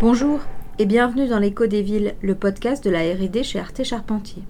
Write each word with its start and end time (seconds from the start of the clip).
Bonjour 0.00 0.40
et 0.78 0.86
bienvenue 0.86 1.26
dans 1.26 1.40
l'écho 1.40 1.66
des 1.66 1.82
villes, 1.82 2.14
le 2.22 2.36
podcast 2.36 2.84
de 2.84 2.90
la 2.90 3.00
R&D 3.00 3.42
chez 3.42 3.58
Arte 3.58 3.82
Charpentier. 3.82 4.44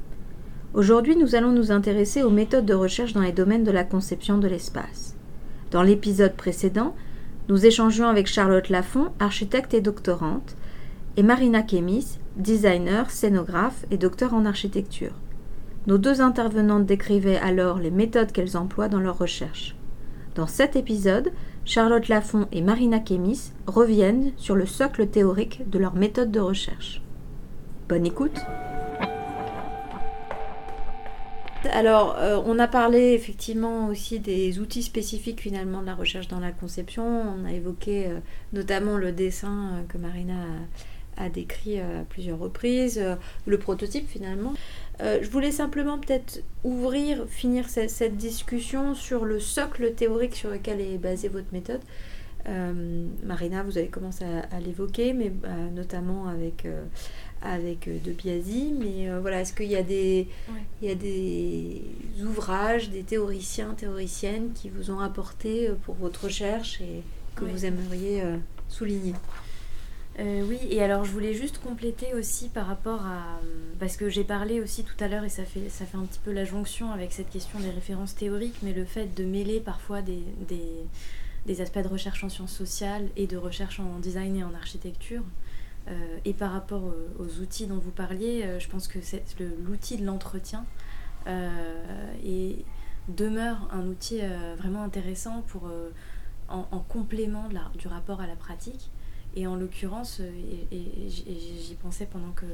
Aujourd'hui, 0.74 1.16
nous 1.16 1.34
allons 1.34 1.52
nous 1.52 1.72
intéresser 1.72 2.22
aux 2.22 2.28
méthodes 2.28 2.66
de 2.66 2.74
recherche 2.74 3.14
dans 3.14 3.22
les 3.22 3.32
domaines 3.32 3.64
de 3.64 3.70
la 3.70 3.82
conception 3.82 4.36
de 4.36 4.46
l'espace. 4.46 5.16
Dans 5.70 5.82
l'épisode 5.82 6.34
précédent, 6.34 6.94
nous 7.48 7.64
échangeons 7.64 8.08
avec 8.08 8.26
Charlotte 8.26 8.68
Lafont, 8.68 9.08
architecte 9.20 9.72
et 9.72 9.80
doctorante, 9.80 10.54
et 11.16 11.22
Marina 11.22 11.62
Kémis, 11.62 12.18
designer, 12.36 13.10
scénographe 13.10 13.86
et 13.90 13.96
docteur 13.96 14.34
en 14.34 14.44
architecture. 14.44 15.14
Nos 15.86 15.96
deux 15.96 16.20
intervenantes 16.20 16.84
décrivaient 16.84 17.38
alors 17.38 17.78
les 17.78 17.90
méthodes 17.90 18.32
qu'elles 18.32 18.58
emploient 18.58 18.90
dans 18.90 19.00
leurs 19.00 19.16
recherches. 19.16 19.77
Dans 20.38 20.46
cet 20.46 20.76
épisode, 20.76 21.32
Charlotte 21.64 22.06
Lafont 22.06 22.46
et 22.52 22.62
Marina 22.62 23.00
Kémis 23.00 23.50
reviennent 23.66 24.30
sur 24.36 24.54
le 24.54 24.66
socle 24.66 25.08
théorique 25.08 25.68
de 25.68 25.80
leur 25.80 25.96
méthode 25.96 26.30
de 26.30 26.38
recherche. 26.38 27.02
Bonne 27.88 28.06
écoute 28.06 28.38
alors, 31.72 32.16
euh, 32.18 32.40
on 32.46 32.60
a 32.60 32.68
parlé 32.68 33.14
effectivement 33.14 33.88
aussi 33.88 34.20
des 34.20 34.60
outils 34.60 34.84
spécifiques 34.84 35.40
finalement 35.40 35.80
de 35.80 35.86
la 35.86 35.94
recherche 35.96 36.28
dans 36.28 36.38
la 36.38 36.52
conception. 36.52 37.04
On 37.04 37.44
a 37.44 37.52
évoqué 37.52 38.06
euh, 38.06 38.20
notamment 38.52 38.96
le 38.96 39.10
dessin 39.10 39.72
euh, 39.72 39.82
que 39.88 39.98
Marina 39.98 40.36
a, 41.16 41.28
décrit 41.28 41.80
à 41.80 42.04
plusieurs 42.08 42.38
reprises, 42.38 43.02
le 43.44 43.58
prototype 43.58 44.08
finalement. 44.08 44.54
Je 45.00 45.28
voulais 45.30 45.52
simplement 45.52 45.98
peut-être 45.98 46.42
ouvrir, 46.64 47.26
finir 47.28 47.68
cette, 47.68 48.16
discussion 48.16 48.94
sur 48.94 49.24
le 49.24 49.40
socle 49.40 49.94
théorique 49.94 50.34
sur 50.34 50.50
lequel 50.50 50.80
est 50.80 50.98
basée 50.98 51.28
votre 51.28 51.52
méthode. 51.52 51.80
Marina, 53.24 53.62
vous 53.62 53.78
avez 53.78 53.88
commencé 53.88 54.24
à, 54.24 54.60
l'évoquer, 54.60 55.12
mais 55.12 55.30
notamment 55.74 56.28
avec 56.28 56.66
avec 57.42 57.88
euh, 57.88 57.98
De 58.04 58.12
Biasi, 58.12 58.74
mais 58.78 59.08
euh, 59.08 59.20
voilà, 59.20 59.40
est-ce 59.40 59.52
qu'il 59.52 59.70
y, 59.70 59.76
a 59.76 59.82
des, 59.82 60.28
il 60.82 60.88
y 60.88 60.90
a 60.90 60.94
des 60.94 61.82
ouvrages, 62.22 62.90
des 62.90 63.02
théoriciens, 63.02 63.74
théoriciennes 63.74 64.52
qui 64.54 64.68
vous 64.68 64.90
ont 64.90 65.00
apporté 65.00 65.68
euh, 65.68 65.74
pour 65.84 65.94
votre 65.96 66.24
recherche 66.24 66.80
et 66.80 67.02
que 67.36 67.44
vous 67.44 67.64
aimeriez 67.64 68.22
souligner? 68.68 69.14
Oui, 70.18 70.58
et 70.70 70.82
alors 70.82 71.04
je 71.04 71.12
voulais 71.12 71.34
juste 71.34 71.58
compléter 71.58 72.14
aussi 72.14 72.48
par 72.48 72.66
rapport 72.66 73.06
à... 73.06 73.40
Parce 73.78 73.96
que 73.96 74.08
j'ai 74.08 74.24
parlé 74.24 74.60
aussi 74.60 74.82
tout 74.82 74.96
à 74.98 75.06
l'heure, 75.06 75.24
et 75.24 75.28
ça 75.28 75.44
fait, 75.44 75.68
ça 75.68 75.86
fait 75.86 75.96
un 75.96 76.04
petit 76.04 76.18
peu 76.18 76.32
la 76.32 76.44
jonction 76.44 76.90
avec 76.90 77.12
cette 77.12 77.30
question 77.30 77.60
des 77.60 77.70
références 77.70 78.16
théoriques, 78.16 78.56
mais 78.62 78.72
le 78.72 78.84
fait 78.84 79.14
de 79.14 79.24
mêler 79.24 79.60
parfois 79.60 80.02
des, 80.02 80.24
des, 81.46 81.60
aspects 81.60 81.78
de 81.78 81.88
recherche 81.88 82.24
en 82.24 82.28
sciences 82.28 82.52
sociales 82.52 83.08
et 83.16 83.26
de 83.26 83.36
recherche 83.36 83.80
en 83.80 83.98
design 84.00 84.36
et 84.36 84.44
en 84.44 84.54
architecture. 84.54 85.22
Euh, 85.90 86.18
et 86.24 86.34
par 86.34 86.52
rapport 86.52 86.82
aux, 87.18 87.40
outils 87.40 87.66
dont 87.66 87.78
vous 87.78 87.90
parliez, 87.90 88.42
euh, 88.44 88.58
je 88.58 88.68
pense 88.68 88.88
que 88.88 88.98
l'outil 89.64 89.96
de 89.96 90.04
l'entretien 90.04 90.66
euh, 91.26 91.82
demeure 93.08 93.68
un 93.72 93.86
outil 93.86 94.20
vraiment 94.58 94.82
intéressant 94.82 95.42
pour, 95.48 95.70
en, 96.48 96.62
complément 96.80 97.48
du 97.78 97.88
rapport 97.88 98.20
à 98.20 98.26
la 98.26 98.36
pratique. 98.36 98.90
Et 99.38 99.46
en 99.46 99.54
l'occurrence, 99.54 100.20
et, 100.20 101.08
j'y 101.08 101.74
pensais 101.80 102.06
pendant 102.06 102.32
que, 102.32 102.44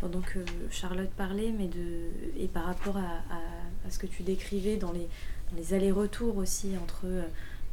pendant 0.00 0.20
que 0.20 0.38
Charlotte 0.70 1.10
parlait, 1.10 1.50
mais 1.50 1.66
de, 1.66 2.10
et 2.38 2.46
par 2.46 2.64
rapport 2.64 2.96
à, 2.96 3.90
ce 3.90 3.98
que 3.98 4.06
tu 4.06 4.22
décrivais 4.22 4.76
dans 4.76 4.92
les, 4.92 5.08
les 5.56 5.74
allers-retours 5.74 6.36
aussi 6.36 6.78
entre 6.80 7.06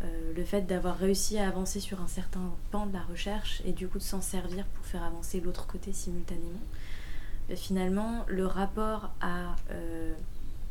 euh, 0.04 0.34
le 0.36 0.44
fait 0.44 0.62
d'avoir 0.62 0.98
réussi 0.98 1.38
à 1.38 1.48
avancer 1.48 1.80
sur 1.80 2.02
un 2.02 2.08
certain 2.08 2.52
pan 2.72 2.88
de 2.88 2.94
la 2.94 3.02
recherche 3.02 3.62
et 3.66 3.72
du 3.72 3.88
coup 3.88 4.00
de 4.00 4.04
s'en 4.04 4.22
servir 4.22 4.66
pour 4.66 4.86
faire 4.86 5.04
avancer 5.04 5.42
l'autre 5.42 5.68
côté 5.68 5.94
simultanément. 5.94 6.62
Euh, 7.52 7.56
finalement, 7.56 8.26
le 8.28 8.48
rapport 8.48 9.12
à, 9.22 9.56
euh, 9.72 10.14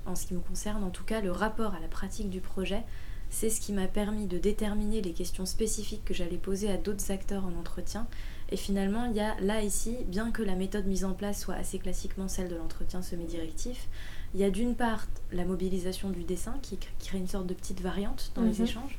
en 0.07 0.17
ce 0.17 0.27
qui 0.27 0.35
me 0.35 0.41
concerne 0.41 0.83
en 0.83 0.91
tout 0.91 1.05
cas, 1.05 1.21
le 1.21 1.31
rapport 1.31 1.75
à 1.75 1.81
la 1.81 1.89
pratique 1.89 2.31
du 2.31 2.41
projet, 2.41 2.83
c'est 3.31 3.51
ce 3.51 3.61
qui 3.61 3.73
m'a 3.73 3.87
permis 3.87 4.27
de 4.27 4.39
déterminer 4.39 5.03
les 5.03 5.13
questions 5.13 5.47
spécifiques 5.47 6.05
que 6.05 6.15
j'allais 6.15 6.37
poser 6.37 6.71
à 6.71 6.77
d'autres 6.77 7.11
acteurs 7.11 7.45
en 7.45 7.59
entretien. 7.59 8.07
Et 8.51 8.57
finalement, 8.57 9.05
il 9.05 9.17
y 9.17 9.21
a 9.21 9.39
là, 9.41 9.63
ici, 9.63 9.97
bien 10.07 10.31
que 10.31 10.43
la 10.43 10.55
méthode 10.55 10.87
mise 10.87 11.05
en 11.05 11.13
place 11.13 11.41
soit 11.41 11.55
assez 11.55 11.79
classiquement 11.79 12.29
celle 12.29 12.49
de 12.49 12.57
l'entretien 12.57 13.03
semi-directif, 13.03 13.89
il 14.35 14.41
y 14.41 14.45
a 14.45 14.51
d'une 14.51 14.75
part 14.75 15.07
la 15.33 15.45
mobilisation 15.45 16.11
du 16.11 16.25
dessin 16.25 16.57
qui 16.63 16.79
crée 16.99 17.19
une 17.19 17.29
sorte 17.29 17.47
de 17.47 17.55
petite 17.55 17.81
variante 17.81 18.33
dans 18.35 18.43
les 18.43 18.59
mhm. 18.59 18.65
échanges 18.65 18.99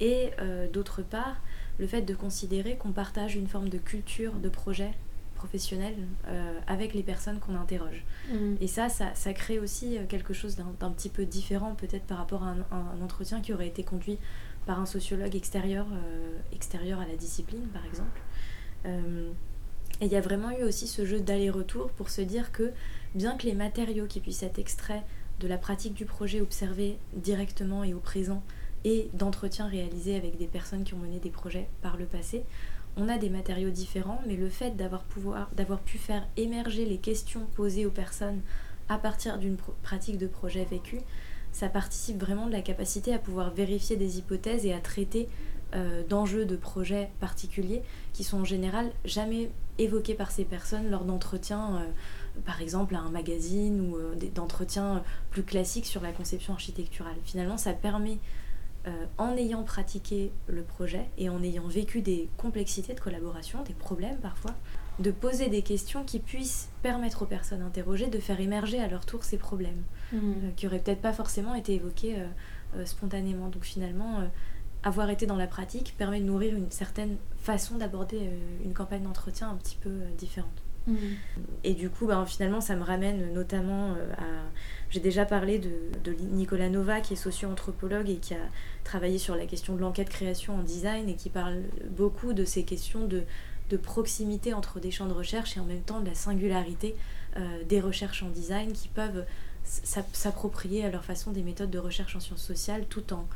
et 0.00 0.30
euh, 0.40 0.68
d'autre 0.70 1.02
part 1.02 1.36
le 1.78 1.86
fait 1.86 2.02
de 2.02 2.14
considérer 2.14 2.76
qu'on 2.76 2.92
partage 2.92 3.36
une 3.36 3.46
forme 3.46 3.68
de 3.68 3.78
culture 3.78 4.32
de 4.34 4.48
projet 4.48 4.92
professionnel 5.36 5.94
euh, 6.26 6.58
avec 6.66 6.94
les 6.94 7.02
personnes 7.02 7.38
qu'on 7.38 7.54
interroge. 7.54 8.04
Mm. 8.32 8.54
Et 8.60 8.66
ça, 8.66 8.88
ça, 8.88 9.32
crée 9.32 9.58
aussi 9.58 9.96
euh, 9.96 10.02
quelque 10.08 10.34
chose 10.34 10.56
d'un 10.56 10.90
petit 10.90 11.08
peu 11.08 11.24
différent 11.24 11.74
peut-être 11.74 12.04
par 12.04 12.18
rapport 12.18 12.42
à 12.42 12.54
un, 12.72 13.00
entretien 13.02 13.40
qui 13.40 13.52
aurait 13.52 13.68
été 13.68 13.84
conduit 13.84 14.18
par 14.66 14.80
un 14.80 14.86
sociologue 14.86 15.36
extérieur, 15.36 15.86
extérieur 16.52 16.98
à 16.98 17.06
la 17.06 17.14
discipline, 17.14 17.68
par 17.72 17.86
exemple. 17.86 18.20
et 20.00 20.06
il 20.06 20.10
y 20.10 20.16
a 20.16 20.20
vraiment 20.20 20.50
eu 20.50 20.64
aussi 20.64 20.88
ce 20.88 21.06
jeu 21.06 21.20
d'aller-retour 21.20 21.90
pour 21.90 22.10
se 22.10 22.20
dire 22.20 22.50
que 22.50 22.72
bien 23.14 23.36
que 23.36 23.46
les 23.46 23.54
matériaux 23.54 24.06
qui 24.06 24.18
puissent 24.18 24.42
être 24.42 24.58
extraits 24.58 25.04
de 25.38 25.46
la 25.46 25.56
pratique 25.56 25.94
du 25.94 26.04
projet 26.04 26.40
observé 26.40 26.98
directement 27.14 27.84
et 27.84 27.94
au 27.94 28.00
présent 28.00 28.42
et 28.84 29.10
d'entretiens 29.14 29.66
réalisés 29.66 30.16
avec 30.16 30.36
des 30.38 30.46
personnes 30.46 30.84
qui 30.84 30.94
ont 30.94 30.98
mené 30.98 31.18
des 31.18 31.30
projets 31.30 31.68
par 31.82 31.96
le 31.96 32.04
passé. 32.04 32.44
On 32.96 33.08
a 33.08 33.18
des 33.18 33.28
matériaux 33.28 33.70
différents, 33.70 34.20
mais 34.26 34.36
le 34.36 34.48
fait 34.48 34.76
d'avoir, 34.76 35.04
pu 35.04 35.98
faire 35.98 36.26
émerger 36.36 36.86
les 36.86 36.98
questions 36.98 37.46
posées 37.54 37.84
aux 37.84 37.90
personnes 37.90 38.40
à 38.88 38.96
partir 38.96 39.38
d'une 39.38 39.56
pratique 39.82 40.16
de 40.16 40.26
projet 40.26 40.64
vécu, 40.64 41.00
ça 41.52 41.68
participe 41.68 42.18
vraiment 42.18 42.46
de 42.46 42.52
la 42.52 42.62
capacité 42.62 43.12
à 43.12 43.18
pouvoir 43.18 43.50
vérifier 43.50 43.96
des 43.96 44.18
hypothèses 44.18 44.64
et 44.64 44.72
à 44.72 44.80
traiter 44.80 45.28
euh, 45.74 46.04
d'enjeux 46.06 46.46
de 46.46 46.56
projets 46.56 47.10
particuliers 47.20 47.82
qui 48.12 48.24
sont 48.24 48.40
en 48.40 48.44
général 48.44 48.92
jamais 49.04 49.50
évoqués 49.78 50.14
par 50.14 50.30
ces 50.30 50.44
personnes 50.44 50.90
lors 50.90 51.04
d'entretiens, 51.04 51.76
euh, 51.76 52.40
par 52.44 52.62
exemple 52.62 52.94
à 52.94 53.00
un 53.00 53.10
magazine 53.10 53.80
ou 53.80 53.96
euh, 53.96 54.14
d'entretiens 54.34 55.02
plus 55.30 55.42
classiques 55.42 55.86
sur 55.86 56.02
la 56.02 56.12
conception 56.12 56.52
architecturale. 56.52 57.16
Finalement, 57.24 57.58
ça 57.58 57.72
permet 57.72 58.18
euh, 58.86 59.06
en 59.18 59.36
ayant 59.36 59.64
pratiqué 59.64 60.30
le 60.46 60.62
projet 60.62 61.08
et 61.18 61.28
en 61.28 61.42
ayant 61.42 61.66
vécu 61.66 62.02
des 62.02 62.28
complexités 62.36 62.94
de 62.94 63.00
collaboration, 63.00 63.62
des 63.64 63.74
problèmes 63.74 64.18
parfois, 64.18 64.54
de 65.00 65.10
poser 65.10 65.48
des 65.48 65.62
questions 65.62 66.04
qui 66.04 66.20
puissent 66.20 66.68
permettre 66.82 67.22
aux 67.22 67.26
personnes 67.26 67.62
interrogées 67.62 68.06
de 68.06 68.20
faire 68.20 68.40
émerger 68.40 68.78
à 68.80 68.86
leur 68.86 69.04
tour 69.04 69.24
ces 69.24 69.38
problèmes, 69.38 69.82
mmh. 70.12 70.16
euh, 70.16 70.50
qui 70.54 70.66
n'auraient 70.66 70.78
peut-être 70.78 71.00
pas 71.00 71.12
forcément 71.12 71.54
été 71.54 71.74
évoqués 71.74 72.16
euh, 72.76 72.84
spontanément. 72.84 73.48
Donc 73.48 73.64
finalement, 73.64 74.20
avoir 74.84 75.10
été 75.10 75.26
dans 75.26 75.36
la 75.36 75.48
pratique 75.48 75.94
permet 75.98 76.20
de 76.20 76.26
nourrir 76.26 76.54
une 76.54 76.70
certaine 76.70 77.16
façon 77.38 77.78
d'aborder 77.78 78.30
une 78.64 78.74
campagne 78.74 79.02
d'entretien 79.02 79.50
un 79.50 79.56
petit 79.56 79.76
peu 79.76 79.90
différente. 80.18 80.62
Et 81.64 81.74
du 81.74 81.90
coup, 81.90 82.06
ben, 82.06 82.24
finalement, 82.26 82.60
ça 82.60 82.76
me 82.76 82.82
ramène 82.82 83.32
notamment 83.32 83.92
à 84.16 84.46
j'ai 84.90 85.00
déjà 85.00 85.24
parlé 85.24 85.58
de, 85.58 86.12
Nicolas 86.30 86.68
Nova, 86.68 87.00
qui 87.00 87.14
est 87.14 87.16
socio-anthropologue 87.16 88.08
et 88.08 88.16
qui 88.16 88.34
a 88.34 88.48
travaillé 88.84 89.18
sur 89.18 89.34
la 89.34 89.46
question 89.46 89.74
de 89.74 89.80
l'enquête-création 89.80 90.54
en 90.54 90.62
design 90.62 91.08
et 91.08 91.16
qui 91.16 91.28
parle 91.28 91.62
beaucoup 91.90 92.32
de 92.32 92.44
ces 92.44 92.64
questions 92.64 93.06
de, 93.06 93.24
proximité 93.82 94.54
entre 94.54 94.78
des 94.78 94.92
champs 94.92 95.06
de 95.06 95.12
recherche 95.12 95.56
et 95.56 95.60
en 95.60 95.64
même 95.64 95.82
temps 95.82 96.00
de 96.00 96.06
la 96.06 96.14
singularité 96.14 96.94
euh, 97.36 97.64
des 97.64 97.80
recherches 97.80 98.22
en 98.22 98.30
design 98.30 98.72
qui 98.72 98.86
peuvent 98.86 99.24
s'approprier 99.64 100.84
à 100.84 100.90
leur 100.90 101.04
façon 101.04 101.32
des 101.32 101.42
méthodes 101.42 101.70
de 101.70 101.78
recherche 101.80 102.14
en 102.14 102.20
sciences 102.20 102.44
sociales 102.44 102.86
tout 102.88 103.12
en, 103.12 103.26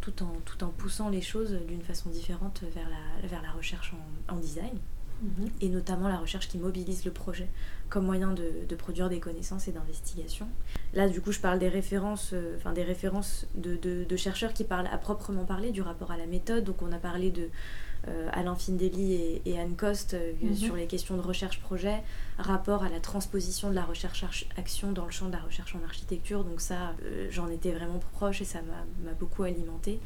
tout 0.00 0.22
en, 0.22 0.32
tout 0.44 0.62
en 0.62 0.68
poussant 0.68 1.08
les 1.08 1.20
choses 1.20 1.58
d'une 1.66 1.82
façon 1.82 2.10
différente 2.10 2.62
vers 2.74 2.88
la, 2.88 3.28
vers 3.28 3.42
la 3.42 3.50
recherche 3.50 3.92
en 4.28 4.36
design 4.36 4.78
et 5.60 5.68
notamment 5.68 6.08
la 6.08 6.18
recherche 6.18 6.48
qui 6.48 6.58
mobilise 6.58 7.04
le 7.04 7.10
projet 7.10 7.48
comme 7.92 8.06
moyen 8.06 8.32
de, 8.32 8.74
produire 8.74 9.10
des 9.10 9.20
connaissances 9.20 9.68
et 9.68 9.72
d'investigation. 9.72 10.48
Là, 10.94 11.10
du 11.10 11.20
coup, 11.20 11.30
je 11.30 11.40
parle 11.40 11.58
des 11.58 11.68
références, 11.68 12.30
euh, 12.32 12.56
enfin 12.56 12.72
des 12.72 12.82
références 12.82 13.46
de, 13.54 14.16
chercheurs 14.16 14.54
qui 14.54 14.64
parlent 14.64 14.88
à 14.90 14.96
proprement 14.96 15.44
parler 15.44 15.72
du 15.72 15.82
rapport 15.82 16.10
à 16.10 16.16
la 16.16 16.24
méthode. 16.24 16.64
Donc, 16.64 16.80
on 16.80 16.90
a 16.90 16.96
parlé 16.96 17.30
de 17.30 17.50
euh, 18.08 18.30
Alain 18.32 18.54
Findeli 18.54 19.42
et, 19.44 19.60
Anne 19.60 19.76
Coste 19.76 20.14
euh, 20.14 20.32
mhm. 20.40 20.56
sur 20.56 20.74
les 20.74 20.86
questions 20.86 21.18
de 21.18 21.20
recherche-projet, 21.20 22.02
rapport 22.38 22.82
à 22.82 22.88
la 22.88 22.98
transposition 22.98 23.68
de 23.68 23.74
la 23.74 23.84
recherche-action 23.84 24.92
dans 24.92 25.04
le 25.04 25.10
champ 25.10 25.26
de 25.26 25.32
la 25.32 25.42
recherche 25.42 25.76
en 25.76 25.84
architecture. 25.84 26.44
Donc 26.44 26.62
ça, 26.62 26.94
j'en 27.28 27.48
étais 27.48 27.72
vraiment 27.72 28.00
proche 28.14 28.40
et 28.40 28.46
ça 28.46 28.60
m'a 28.62 29.12
beaucoup 29.20 29.42
alimenté. 29.42 30.00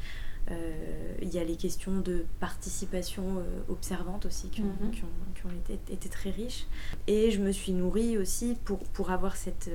Euh, 0.51 1.15
il 1.21 1.33
y 1.33 1.39
a 1.39 1.43
les 1.43 1.55
questions 1.55 1.99
de 1.99 2.25
participation 2.39 3.39
euh, 3.39 3.43
observante 3.69 4.25
aussi 4.25 4.49
qui 4.49 4.61
ont, 4.61 4.75
mhm. 4.81 4.91
qui 4.91 5.45
ont, 5.45 5.49
été, 5.49 5.93
été, 5.93 6.09
très 6.09 6.29
riches. 6.29 6.67
Et 7.07 7.31
je 7.31 7.39
me 7.39 7.51
suis 7.51 7.73
nourrie 7.73 8.17
aussi 8.17 8.55
pour, 8.63 8.79
pour 8.79 9.11
avoir 9.11 9.35
cette, 9.35 9.69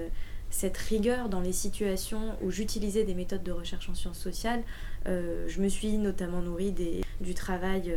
cette 0.51 0.77
rigueur 0.77 1.29
dans 1.29 1.41
les 1.41 1.53
situations 1.53 2.37
où 2.43 2.51
j'utilisais 2.51 3.05
des 3.05 3.15
méthodes 3.15 3.43
de 3.43 3.53
recherche 3.53 3.89
en 3.89 3.95
sciences 3.95 4.19
sociales. 4.19 4.63
je 5.07 5.61
me 5.61 5.69
suis 5.69 5.99
notamment 5.99 6.41
nourrie 6.41 6.75
du 7.21 7.35
travail 7.35 7.95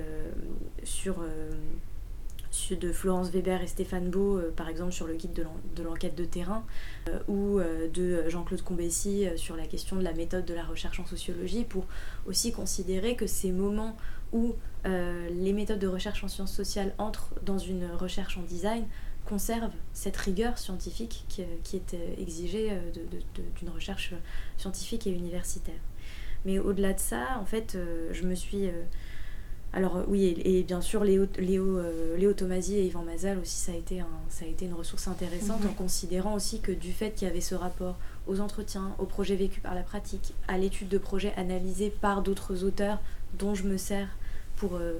sur 0.83 1.23
de 2.71 2.91
Florence 2.91 3.29
Weber 3.29 3.61
et 3.61 3.67
Stéphane 3.67 4.09
Beau, 4.09 4.37
euh, 4.37 4.51
par 4.55 4.69
exemple 4.69 4.91
sur 4.91 5.07
le 5.07 5.15
guide 5.15 5.33
de 5.75 5.83
l'enquête 5.83 6.15
de 6.15 6.25
terrain, 6.25 6.65
euh, 7.09 7.19
ou 7.27 7.59
euh, 7.59 7.87
de 7.89 8.29
Jean-Claude 8.29 8.61
Combessy 8.61 9.27
sur 9.35 9.55
la 9.55 9.67
question 9.67 9.95
de 9.95 10.03
la 10.03 10.13
méthode 10.13 10.45
de 10.45 10.53
la 10.53 10.63
recherche 10.63 10.99
en 10.99 11.05
sociologie, 11.05 11.63
pour 11.63 11.85
aussi 12.25 12.51
considérer 12.51 13.15
que 13.15 13.27
ces 13.27 13.51
moments 13.51 13.95
où 14.33 14.55
les 14.85 15.53
méthodes 15.53 15.79
de 15.79 15.87
recherche 15.87 16.23
en 16.23 16.27
sciences 16.27 16.53
sociales 16.53 16.93
entrent 16.99 17.33
dans 17.43 17.57
une 17.57 17.87
recherche 17.91 18.37
en 18.37 18.43
design 18.43 18.85
conservent 19.25 19.73
cette 19.93 20.17
rigueur 20.17 20.59
scientifique 20.59 21.25
qui, 21.27 21.41
est 21.41 21.95
exigée 22.19 22.71
d'une 23.55 23.69
recherche 23.69 24.13
scientifique 24.57 25.07
et 25.07 25.11
universitaire. 25.11 25.79
Mais 26.45 26.59
au-delà 26.59 26.93
de 26.93 26.99
ça, 26.99 27.39
en 27.39 27.45
fait, 27.45 27.77
je 28.11 28.23
me 28.23 28.35
suis 28.35 28.69
alors 29.75 29.97
euh, 29.97 30.03
oui, 30.07 30.41
et, 30.43 30.63
bien 30.63 30.79
sûr, 30.79 31.03
Léo, 31.03 31.27
Léo, 31.37 31.77
euh, 31.77 32.15
Léo 32.17 32.31
Tomasi 32.31 32.77
et 32.77 32.85
Yvan 32.85 33.03
Mazal 33.03 33.37
aussi, 33.39 33.57
ça 33.57 33.73
a 33.73 33.75
été, 33.75 33.99
un, 33.99 34.07
ça 34.29 34.45
a 34.45 34.47
été 34.47 34.65
une 34.65 34.73
ressource 34.73 35.09
intéressante 35.09 35.65
en 35.65 35.73
considérant 35.73 36.33
aussi 36.33 36.61
que 36.61 36.71
du 36.71 36.93
fait 36.93 37.11
qu'il 37.11 37.27
y 37.27 37.31
avait 37.31 37.41
ce 37.41 37.55
rapport 37.55 37.97
aux 38.25 38.39
entretiens, 38.39 38.95
aux 38.99 39.05
projets 39.05 39.35
vécus 39.35 39.61
par 39.61 39.75
la 39.75 39.83
pratique, 39.83 40.33
à 40.47 40.57
l'étude 40.57 40.87
de 40.87 40.97
projets 40.97 41.33
analysés 41.35 41.89
par 41.89 42.21
d'autres 42.21 42.63
auteurs 42.63 42.99
dont 43.37 43.53
je 43.53 43.63
me 43.63 43.75
sers 43.75 44.07
pour 44.55 44.75
euh, 44.75 44.97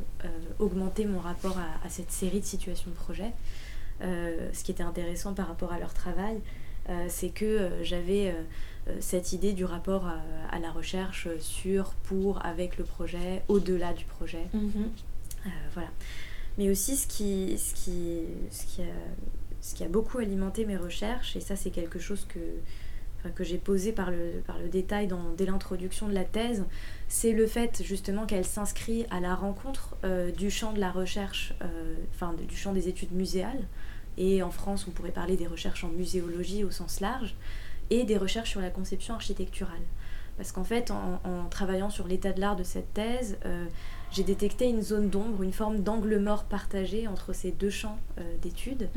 augmenter 0.60 1.06
mon 1.06 1.19
rapport 1.19 1.57
à, 1.57 1.89
cette 1.89 2.12
série 2.12 2.42
de 2.42 2.45
situations 2.45 2.92
de 2.92 2.95
projet. 2.95 3.31
ce 4.01 4.62
qui 4.62 4.72
était 4.72 4.83
intéressant 4.83 5.33
par 5.33 5.48
rapport 5.48 5.72
à 5.72 5.80
leur 5.80 5.94
travail, 5.94 6.42
c'est 7.07 7.30
que 7.30 7.69
j'avais 7.81 8.36
cette 9.00 9.34
idée 9.34 9.54
du 9.54 9.66
rapport 9.66 10.08
à, 10.52 10.60
la 10.60 10.72
recherche 10.72 11.28
sur, 11.40 11.94
pour, 12.04 12.46
avec 12.46 12.78
le 12.78 12.84
projet, 12.84 13.44
au-delà 13.48 13.94
du 13.94 14.06
projet. 14.06 14.48
Mhm. 14.54 14.90
Euh, 15.46 15.50
voilà. 15.74 15.90
Mais 16.58 16.70
aussi 16.70 16.96
ce 16.96 17.08
qui, 17.08 17.58
ce, 17.58 17.74
qui, 17.74 18.22
ce, 18.50 18.66
qui 18.66 18.82
a, 18.82 18.94
ce 19.62 19.76
qui 19.76 19.84
a 19.84 19.90
beaucoup 19.90 20.20
alimenté 20.20 20.66
mes 20.66 20.78
recherches, 20.78 21.36
et 21.36 21.42
ça 21.42 21.56
c'est 21.56 21.72
quelque 21.72 22.00
chose 22.00 22.26
que, 22.30 23.30
que 23.30 23.44
j'ai 23.44 23.58
posé 23.58 23.92
par 23.92 24.12
le, 24.12 24.42
par 24.48 24.58
le 24.60 24.70
détail 24.70 25.08
dans, 25.08 25.34
dès 25.36 25.46
l'introduction 25.46 26.08
de 26.08 26.14
la 26.14 26.24
thèse, 26.24 26.64
c'est 27.10 27.34
le 27.34 27.48
fait 27.48 27.84
justement 27.84 28.26
qu'elle 28.26 28.46
s'inscrit 28.46 29.06
à 29.10 29.20
la 29.20 29.36
rencontre 29.36 29.96
euh, 30.06 30.32
du 30.32 30.50
champ 30.50 30.72
de 30.72 30.80
la 30.80 30.92
recherche, 30.92 31.54
enfin 32.14 32.34
du 32.34 32.56
champ 32.56 32.72
des 32.72 32.88
études 32.88 33.12
muséales, 33.12 33.68
et 34.18 34.42
en 34.42 34.52
France 34.52 34.86
on 34.88 34.92
pourrait 34.92 35.12
parler 35.12 35.36
des 35.36 35.48
recherches 35.48 35.84
en 35.84 35.90
muséologie 35.90 36.64
au 36.64 36.72
sens 36.72 37.02
large, 37.02 37.36
et 37.90 38.04
des 38.04 38.18
recherches 38.18 38.52
sur 38.52 38.62
la 38.62 38.70
conception 38.70 39.14
architecturale. 39.14 39.82
Parce 40.38 40.52
qu'en 40.52 40.64
fait, 40.64 40.92
en, 40.92 41.48
travaillant 41.50 41.90
sur 41.90 42.08
l'état 42.08 42.34
de 42.34 42.42
l'art 42.42 42.56
de 42.56 42.64
cette 42.64 42.94
thèse, 42.94 43.38
euh, 43.46 43.66
j'ai 44.15 44.23
détecté 44.23 44.69
une 44.69 44.81
zone 44.81 45.09
d'ombre, 45.09 45.44
une 45.44 45.51
forme 45.51 45.79
d'angle 45.79 46.17
mort 46.19 46.45
partagé 46.45 47.06
entre 47.06 47.33
ces 47.33 47.51
deux 47.51 47.69
champs 47.69 48.00
euh, 48.17 48.21
d'études, 48.41 48.88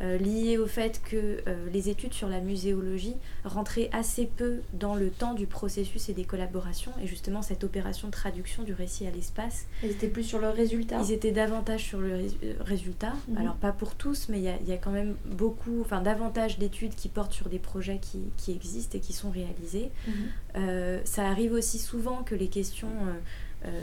lié 0.00 0.56
au 0.56 0.66
fait 0.66 1.02
que 1.04 1.42
euh, 1.46 1.66
les 1.70 1.90
études 1.90 2.14
sur 2.14 2.28
la 2.28 2.40
muséologie 2.40 3.16
rentraient 3.44 3.90
assez 3.92 4.24
peu 4.24 4.60
dans 4.72 4.94
le 4.94 5.10
temps 5.10 5.34
du 5.34 5.46
processus 5.46 6.08
et 6.08 6.14
des 6.14 6.24
collaborations, 6.24 6.92
et 7.02 7.06
justement 7.06 7.42
cette 7.42 7.64
opération 7.64 8.08
de 8.08 8.12
traduction 8.12 8.62
du 8.62 8.72
récit 8.72 9.06
à 9.06 9.10
l'espace. 9.10 9.66
Ils 9.82 9.90
étaient 9.90 10.08
plus 10.08 10.24
sur 10.24 10.38
le 10.38 10.48
résultat 10.48 11.00
Ils 11.02 11.12
étaient 11.12 11.32
davantage 11.32 11.84
sur 11.84 12.00
le 12.00 12.20
résultat, 12.60 13.12
mhm. 13.28 13.36
alors 13.36 13.56
pas 13.56 13.72
pour 13.72 13.94
tous, 13.94 14.28
mais 14.30 14.38
il 14.38 14.68
y, 14.68 14.72
a 14.72 14.78
quand 14.78 14.90
même 14.90 15.16
beaucoup, 15.26 15.82
enfin 15.82 16.00
davantage 16.00 16.58
d'études 16.58 16.94
qui 16.94 17.10
portent 17.10 17.34
sur 17.34 17.50
des 17.50 17.58
projets 17.58 17.98
qui, 17.98 18.20
qui 18.38 18.52
existent 18.52 18.96
et 18.96 19.00
qui 19.00 19.12
sont 19.12 19.30
réalisés. 19.30 19.90
Mhm. 20.06 21.00
ça 21.04 21.26
arrive 21.26 21.52
aussi 21.52 21.78
souvent 21.78 22.22
que 22.22 22.34
les 22.34 22.48
questions 22.48 22.88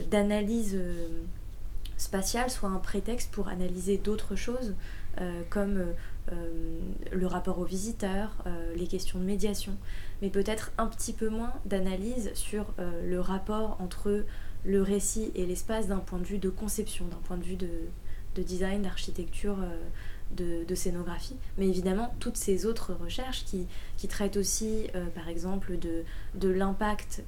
d'analyse 0.09 0.75
euh, 0.75 1.21
spatiale 1.97 2.49
soit 2.49 2.69
un 2.69 2.79
prétexte 2.79 3.31
pour 3.31 3.47
analyser 3.47 3.97
d'autres 3.97 4.35
choses 4.35 4.75
euh, 5.19 5.41
comme 5.49 5.83
le 7.11 7.25
rapport 7.25 7.57
aux 7.57 7.65
visiteurs, 7.65 8.35
les 8.75 8.85
questions 8.85 9.17
de 9.17 9.23
médiation, 9.23 9.75
mais 10.21 10.29
peut-être 10.29 10.71
un 10.77 10.85
petit 10.85 11.11
peu 11.11 11.27
moins 11.27 11.51
d'analyse 11.65 12.29
sur 12.35 12.67
le 12.77 13.19
rapport 13.19 13.77
entre 13.81 14.23
le 14.63 14.83
récit 14.83 15.31
et 15.33 15.47
l'espace 15.47 15.87
d'un 15.87 15.97
point 15.97 16.19
de 16.19 16.25
vue 16.25 16.37
de 16.37 16.51
conception, 16.51 17.05
d'un 17.05 17.17
point 17.23 17.37
de 17.37 17.43
vue 17.43 17.55
de, 17.55 18.43
design, 18.43 18.83
d'architecture, 18.83 19.57
de, 20.35 20.75
scénographie. 20.75 21.35
Mais 21.57 21.67
évidemment, 21.67 22.13
toutes 22.19 22.37
ces 22.37 22.65
autres 22.65 22.93
recherches 22.93 23.45
qui, 23.45 23.67
traitent 24.07 24.37
aussi, 24.37 24.87
par 25.15 25.27
exemple, 25.27 25.77
de, 25.77 26.03
de 26.35 26.49
l'impact 26.49 27.23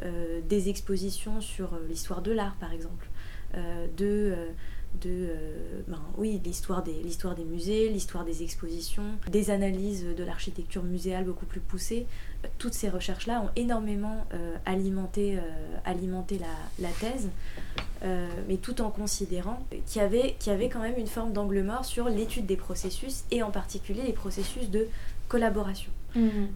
des 0.47 0.69
expositions 0.69 1.41
sur 1.41 1.77
l'histoire 1.89 2.21
de 2.21 2.31
l'art, 2.31 2.55
par 2.55 2.71
exemple, 2.71 3.07
de 3.97 4.35
de 4.99 5.09
euh, 5.09 5.81
ben, 5.87 6.01
oui, 6.17 6.41
l'histoire 6.43 6.83
des, 6.83 6.93
l'histoire 6.93 7.35
des 7.35 7.43
musées, 7.43 7.89
l'histoire 7.89 8.25
des 8.25 8.43
expositions, 8.43 9.03
des 9.29 9.49
analyses 9.49 10.05
de 10.05 10.23
l'architecture 10.23 10.83
muséale 10.83 11.23
beaucoup 11.23 11.45
plus 11.45 11.59
poussées. 11.59 12.07
Toutes 12.57 12.73
ces 12.73 12.89
recherches-là 12.89 13.41
ont 13.41 13.49
énormément 13.55 14.25
euh, 14.33 14.55
alimenté, 14.65 15.37
euh, 15.37 15.41
alimenté 15.85 16.39
la, 16.39 16.87
la 16.87 16.93
thèse, 16.93 17.29
mais 18.47 18.57
tout 18.57 18.81
en 18.81 18.89
considérant 18.89 19.63
qu'il 19.85 20.01
y, 20.01 20.03
avait, 20.03 20.35
qu'il 20.39 20.51
y 20.51 20.55
avait 20.55 20.69
quand 20.69 20.81
même 20.81 20.97
une 20.97 21.05
forme 21.05 21.33
d'angle 21.33 21.61
mort 21.61 21.85
sur 21.85 22.09
l'étude 22.09 22.47
des 22.47 22.55
processus, 22.55 23.25
et 23.29 23.43
en 23.43 23.51
particulier 23.51 24.01
les 24.01 24.13
processus 24.13 24.71
de 24.71 24.87
collaboration. 25.27 25.91
Mmh. 26.13 26.47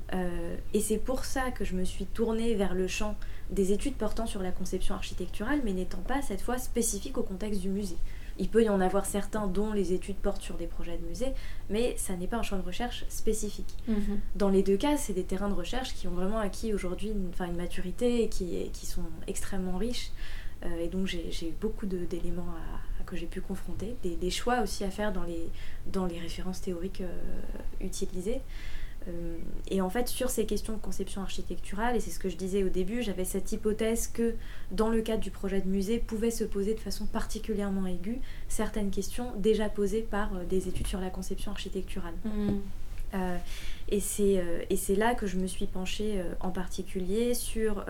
et 0.73 0.81
c'est 0.81 0.97
pour 0.97 1.23
ça 1.23 1.49
que 1.51 1.63
je 1.63 1.75
me 1.75 1.85
suis 1.85 2.05
tournée 2.05 2.55
vers 2.55 2.73
le 2.73 2.87
champ 2.87 3.15
des 3.51 3.71
études 3.71 3.93
portant 3.93 4.25
sur 4.25 4.41
la 4.41 4.51
conception 4.51 4.95
architecturale, 4.95 5.61
mais 5.63 5.71
n'étant 5.71 5.99
pas 5.99 6.21
cette 6.21 6.41
fois 6.41 6.57
spécifique 6.57 7.17
au 7.17 7.23
contexte 7.23 7.61
du 7.61 7.69
musée. 7.69 7.97
Il 8.37 8.49
peut 8.49 8.63
y 8.63 8.69
en 8.69 8.81
avoir 8.81 9.05
certains 9.05 9.47
dont 9.47 9.71
les 9.71 9.93
études 9.93 10.17
portent 10.17 10.41
sur 10.41 10.55
des 10.55 10.67
projets 10.67 10.97
de 10.97 11.05
musée, 11.05 11.33
mais 11.69 11.95
ça 11.97 12.15
n'est 12.15 12.27
pas 12.27 12.37
un 12.37 12.43
champ 12.43 12.57
de 12.57 12.65
recherche 12.65 13.05
spécifique. 13.07 13.75
Mhm. 13.87 14.19
Dans 14.35 14.49
les 14.49 14.63
deux 14.63 14.77
cas, 14.77 14.97
c'est 14.97 15.13
des 15.13 15.23
terrains 15.23 15.49
de 15.49 15.53
recherche 15.53 15.93
qui 15.93 16.07
ont 16.07 16.11
vraiment 16.11 16.39
acquis 16.39 16.73
aujourd'hui 16.73 17.09
une, 17.09 17.31
une 17.45 17.55
maturité 17.55 18.23
et 18.23 18.29
qui, 18.29 18.69
qui 18.73 18.85
sont 18.85 19.05
extrêmement 19.27 19.77
riches. 19.77 20.11
Euh, 20.63 20.79
et 20.79 20.87
donc 20.87 21.07
j'ai 21.07 21.49
eu 21.49 21.53
beaucoup 21.59 21.85
d'éléments 21.85 22.55
que 23.05 23.15
j'ai 23.15 23.27
pu 23.27 23.41
confronter, 23.41 23.95
des, 24.03 24.29
choix 24.29 24.61
aussi 24.61 24.83
à 24.83 24.89
faire 24.89 25.13
dans 25.13 25.23
les, 25.23 25.49
dans 25.87 26.05
les 26.05 26.19
références 26.19 26.61
théoriques 26.61 27.01
euh, 27.01 27.21
utilisées. 27.79 28.41
Euh, 29.07 29.37
et 29.69 29.81
en 29.81 29.89
fait, 29.89 30.07
sur 30.07 30.29
ces 30.29 30.45
questions 30.45 30.73
de 30.73 30.79
conception 30.79 31.21
architecturale, 31.21 31.95
et 31.95 31.99
c'est 31.99 32.11
ce 32.11 32.19
que 32.19 32.29
je 32.29 32.35
disais 32.35 32.63
au 32.63 32.69
début, 32.69 33.01
j'avais 33.01 33.25
cette 33.25 33.51
hypothèse 33.51 34.07
que 34.07 34.35
dans 34.71 34.89
le 34.89 35.01
cadre 35.01 35.21
du 35.21 35.31
projet 35.31 35.61
de 35.61 35.67
musée, 35.67 35.99
pouvaient 35.99 36.31
se 36.31 36.43
poser 36.43 36.73
de 36.73 36.79
façon 36.79 37.05
particulièrement 37.05 37.85
aiguë 37.87 38.19
certaines 38.47 38.91
questions 38.91 39.31
déjà 39.37 39.69
posées 39.69 40.01
par 40.01 40.35
euh, 40.35 40.43
des 40.45 40.67
études 40.67 40.87
sur 40.87 40.99
la 40.99 41.09
conception 41.09 41.51
architecturale. 41.51 42.13
Mmh. 42.23 42.49
Euh, 43.13 43.37
et 43.89 43.99
c'est 43.99 44.95
là 44.95 45.13
que 45.13 45.27
je 45.27 45.37
me 45.37 45.47
suis 45.47 45.67
penchée 45.67 46.21
en 46.41 46.49
particulier 46.49 47.33
sur 47.33 47.85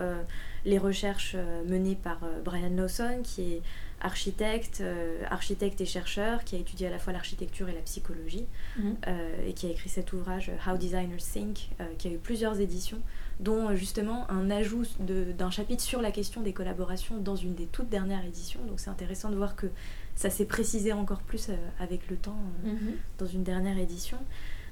les 0.64 0.78
recherches 0.78 1.34
menées 1.66 1.96
par 1.96 2.20
Brian 2.44 2.70
Lawson, 2.70 3.22
qui 3.24 3.54
est 3.54 3.62
architecte, 4.00 4.80
euh, 4.82 5.22
architecte 5.30 5.80
et 5.80 5.86
chercheur, 5.86 6.44
qui 6.44 6.56
a 6.56 6.58
étudié 6.58 6.86
à 6.86 6.90
la 6.90 6.98
fois 6.98 7.12
l'architecture 7.12 7.68
et 7.68 7.74
la 7.74 7.80
psychologie, 7.80 8.46
mhm. 8.78 8.96
euh, 9.08 9.48
et 9.48 9.52
qui 9.52 9.66
a 9.66 9.70
écrit 9.70 9.88
cet 9.88 10.12
ouvrage 10.12 10.50
euh, 10.50 10.70
How 10.70 10.76
Designers 10.76 11.16
Think, 11.16 11.70
qui 11.98 12.08
a 12.08 12.10
eu 12.10 12.18
plusieurs 12.18 12.60
éditions, 12.60 13.00
dont 13.40 13.74
justement 13.74 14.30
un 14.30 14.50
ajout 14.50 14.84
d'un 14.98 15.50
chapitre 15.50 15.82
sur 15.82 16.00
la 16.00 16.10
question 16.10 16.40
des 16.40 16.52
collaborations 16.52 17.18
dans 17.18 17.36
une 17.36 17.54
des 17.54 17.66
toutes 17.66 17.88
dernières 17.88 18.24
éditions. 18.24 18.60
Donc 18.66 18.80
c'est 18.80 18.90
intéressant 18.90 19.30
de 19.30 19.36
voir 19.36 19.56
que 19.56 19.66
ça 20.14 20.30
s'est 20.30 20.46
précisé 20.46 20.92
encore 20.92 21.20
plus 21.20 21.50
avec 21.78 22.08
le 22.08 22.16
temps 22.16 22.38
mhm. 22.64 22.94
dans 23.18 23.26
une 23.26 23.42
dernière 23.42 23.78
édition. 23.78 24.18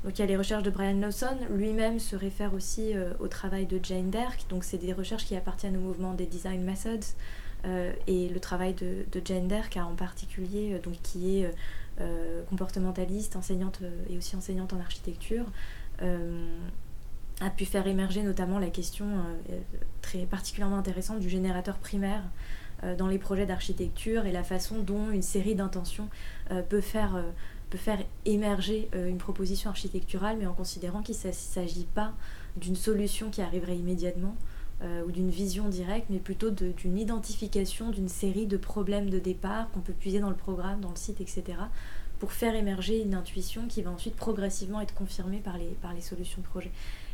Donc 0.02 0.18
il 0.18 0.20
y 0.20 0.24
a 0.24 0.26
les 0.26 0.36
recherches 0.36 0.62
de 0.62 0.70
Brian 0.70 0.98
Lawson, 0.98 1.36
lui-même 1.50 1.98
se 1.98 2.14
réfère 2.14 2.52
aussi 2.52 2.92
au 3.20 3.28
travail 3.28 3.64
de 3.64 3.80
Jane 3.82 4.10
Derk, 4.10 4.46
donc 4.50 4.64
c'est 4.64 4.78
des 4.78 4.92
recherches 4.92 5.24
qui 5.24 5.34
appartiennent 5.34 5.76
au 5.76 5.80
mouvement 5.80 6.12
des 6.12 6.26
design 6.26 6.62
methods, 6.62 7.14
et 8.06 8.28
le 8.28 8.40
travail 8.40 8.74
de, 8.74 9.06
de 9.10 9.22
Jane 9.24 9.50
en 9.76 9.94
particulier, 9.94 10.74
euh, 10.74 10.78
donc, 10.80 10.94
qui 11.02 11.38
est 11.38 11.50
euh, 12.00 12.42
comportementaliste, 12.50 13.36
enseignante 13.36 13.80
et 14.10 14.18
aussi 14.18 14.36
enseignante 14.36 14.72
en 14.72 14.80
architecture, 14.80 15.46
a 17.40 17.50
pu 17.50 17.64
faire 17.64 17.86
émerger 17.86 18.22
notamment 18.22 18.58
la 18.58 18.68
question 18.68 19.06
très 20.02 20.26
particulièrement 20.26 20.76
intéressante 20.76 21.20
du 21.20 21.28
générateur 21.28 21.78
primaire 21.78 22.22
dans 22.98 23.06
les 23.06 23.18
projets 23.18 23.46
d'architecture 23.46 24.26
et 24.26 24.32
la 24.32 24.42
façon 24.42 24.80
dont 24.80 25.12
une 25.12 25.22
série 25.22 25.54
d'intentions 25.54 26.08
peut 26.68 26.80
faire 26.80 27.22
peut 27.70 27.78
faire 27.78 28.00
émerger 28.24 28.88
une 28.92 29.18
proposition 29.18 29.70
architecturale, 29.70 30.36
mais 30.38 30.46
en 30.46 30.52
considérant 30.52 31.00
qu'il 31.00 31.16
ne 31.24 31.32
s'agit 31.32 31.86
pas 31.94 32.12
d'une 32.56 32.76
solution 32.76 33.30
qui 33.30 33.40
arriverait 33.40 33.76
immédiatement, 33.76 34.34
euh, 34.36 34.53
ou 35.06 35.10
d'une 35.10 35.30
vision 35.30 35.68
directe, 35.68 36.06
mais 36.10 36.18
plutôt 36.18 36.50
d'une 36.50 36.98
identification 36.98 37.90
d'une 37.90 38.08
série 38.08 38.46
de 38.46 38.56
problèmes 38.56 39.08
de 39.08 39.18
départ 39.18 39.70
qu'on 39.70 39.80
peut 39.80 39.92
puiser 39.92 40.20
dans 40.20 40.30
le 40.30 40.36
programme, 40.36 40.80
dans 40.80 40.90
le 40.90 40.96
site, 40.96 41.20
etc., 41.20 41.56
pour 42.18 42.32
faire 42.32 42.54
émerger 42.54 43.00
une 43.00 43.14
intuition 43.14 43.66
qui 43.68 43.82
va 43.82 43.90
ensuite 43.90 44.16
progressivement 44.16 44.80
être 44.80 44.94
confirmée 44.94 45.42
par 45.44 45.58
les, 45.58 46.00
solutions 46.00 46.40
de 46.40 46.46
projet. 46.46 46.70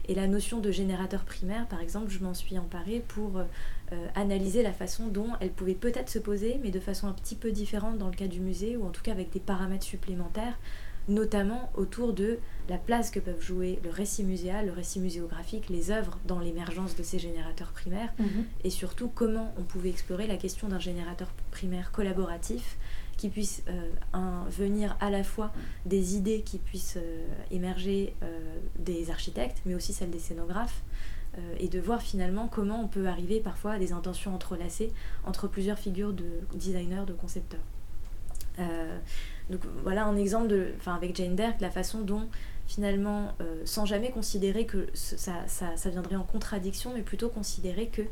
Et 0.09 0.15
la 0.15 0.27
notion 0.27 0.61
de 0.61 0.71
générateur 0.71 1.25
primaire, 1.25 1.67
par 1.67 1.81
exemple, 1.81 2.11
je 2.11 2.21
m'en 2.21 2.35
suis 2.35 2.59
emparée 2.59 3.03
pour 3.09 3.39
euh, 3.39 4.07
analyser 4.15 4.63
la 4.63 4.73
façon 4.73 5.09
dont 5.09 5.29
elle 5.41 5.51
pouvait 5.51 5.75
peut-être 5.75 6.11
se 6.11 6.19
poser, 6.19 6.61
mais 6.63 6.71
de 6.71 6.81
façon 6.81 7.07
un 7.07 7.13
petit 7.13 7.35
peu 7.35 7.51
différente 7.51 7.99
dans 7.99 8.09
le 8.09 8.15
cas 8.15 8.27
du 8.27 8.41
musée, 8.41 8.77
ou 8.77 8.87
en 8.87 8.91
tout 8.91 9.03
cas 9.03 9.13
avec 9.13 9.31
des 9.31 9.41
paramètres 9.41 9.85
supplémentaires, 9.85 10.59
notamment 11.09 11.71
autour 11.75 12.13
de 12.13 12.39
la 12.69 12.79
place 12.79 13.11
que 13.11 13.19
peuvent 13.21 13.43
jouer 13.43 13.81
le 13.83 13.91
récit 13.91 14.23
muséal, 14.23 14.67
le 14.67 14.73
récit 14.73 15.01
muséographique, 15.01 15.69
les 15.69 15.91
œuvres 15.91 16.19
dans 16.27 16.39
l'émergence 16.39 16.95
de 16.97 17.03
ces 17.03 17.19
générateurs 17.19 17.73
primaires, 17.73 18.13
Mhm. 18.19 18.45
et 18.65 18.71
surtout 18.71 19.09
comment 19.09 19.53
on 19.59 19.63
pouvait 19.63 19.91
explorer 19.91 20.27
la 20.27 20.37
question 20.37 20.69
d'un 20.69 20.79
générateur 20.79 21.29
primaire 21.51 21.91
collaboratif 21.93 22.77
qui 23.17 23.29
puisse 23.29 23.63
euh, 23.69 23.91
un- 24.13 24.45
venir 24.51 24.97
à 25.01 25.11
la 25.11 25.25
fois 25.25 25.53
des 25.85 26.17
idées 26.17 26.41
qui 26.43 26.59
puissent 26.59 26.97
euh, 26.97 27.27
émerger 27.51 28.15
euh, 28.23 28.39
des 28.79 29.11
architectes, 29.11 29.59
mais 29.67 29.75
aussi 29.75 29.93
celles 29.93 30.11
des 30.11 30.19
scénographes, 30.21 30.83
et 31.61 31.69
de 31.69 31.79
voir 31.79 32.03
finalement 32.03 32.49
comment 32.49 32.83
on 32.83 32.89
peut 32.89 33.07
arriver 33.07 33.39
parfois 33.39 33.73
à 33.75 33.79
des 33.79 33.93
intentions 33.93 34.35
entrelacées 34.35 34.93
entre 35.25 35.47
plusieurs 35.47 35.79
figures 35.79 36.13
de 36.13 36.25
designers, 36.55 37.05
de 37.07 37.13
concepteurs. 37.13 37.61
Donc 39.51 39.61
voilà 39.83 40.05
un 40.05 40.17
exemple 40.17 40.49
de, 40.49 40.69
enfin 40.79 40.95
avec 40.95 41.17
Jane 41.17 41.35
Derk, 41.35 41.61
la 41.61 41.71
façon 41.71 42.01
dont 42.01 42.29
finalement, 42.71 43.33
euh, 43.41 43.63
sans 43.65 43.85
jamais 43.85 44.11
considérer 44.11 44.65
que 44.65 44.87
ça, 44.95 45.33
viendrait 45.87 46.15
en 46.15 46.23
contradiction, 46.23 46.93
mais 46.95 47.03
plutôt 47.03 47.29
considérer 47.29 47.89
que 47.89 48.03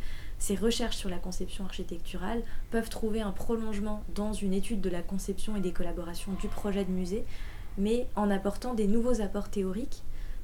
ces 0.41 0.57
recherches 0.57 0.97
sur 0.97 1.09
la 1.09 1.19
conception 1.19 1.65
architecturale 1.65 2.43
peuvent 2.73 2.89
trouver 2.89 3.21
un 3.21 3.31
prolongement 3.31 4.03
dans 4.17 4.33
une 4.33 4.53
étude 4.53 4.81
de 4.81 4.91
la 4.91 5.01
conception 5.01 5.55
et 5.55 5.61
des 5.61 5.71
collaborations 5.71 6.33
du 6.41 6.49
projet 6.49 6.85
de 6.85 6.91
musée, 6.91 7.25
mais 7.77 8.09
en 8.17 8.31
apportant 8.33 8.75
des 8.75 8.89
nouveaux 8.89 9.21
apports 9.21 9.49
théoriques 9.49 10.03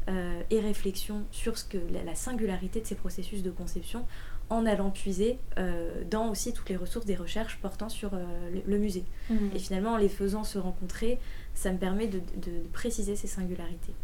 euh, 0.08 0.40
et 0.48 0.60
réflexions 0.60 1.24
sur 1.32 1.58
ce 1.58 1.64
que, 1.64 1.78
la 2.04 2.14
singularité 2.14 2.80
de 2.80 2.86
ces 2.86 2.94
processus 2.94 3.42
de 3.42 3.50
conception, 3.50 4.06
en 4.50 4.66
allant 4.66 4.90
puiser 4.90 5.38
euh, 5.58 6.02
dans 6.10 6.30
aussi 6.30 6.52
toutes 6.52 6.68
les 6.68 6.76
ressources 6.76 7.06
des 7.06 7.16
recherches 7.16 7.58
portant 7.60 7.88
sur 7.88 8.14
euh, 8.14 8.18
le, 8.52 8.62
le 8.66 8.78
musée. 8.78 9.04
Mhm. 9.30 9.50
Et 9.54 9.58
finalement, 9.58 9.92
en 9.92 9.96
les 9.96 10.08
faisant 10.08 10.44
se 10.44 10.58
rencontrer, 10.58 11.18
ça 11.54 11.72
me 11.72 11.78
permet 11.78 12.06
de, 12.06 12.18
de 12.18 12.52
préciser 12.72 13.16
ces 13.16 13.26
singularités. 13.26 13.94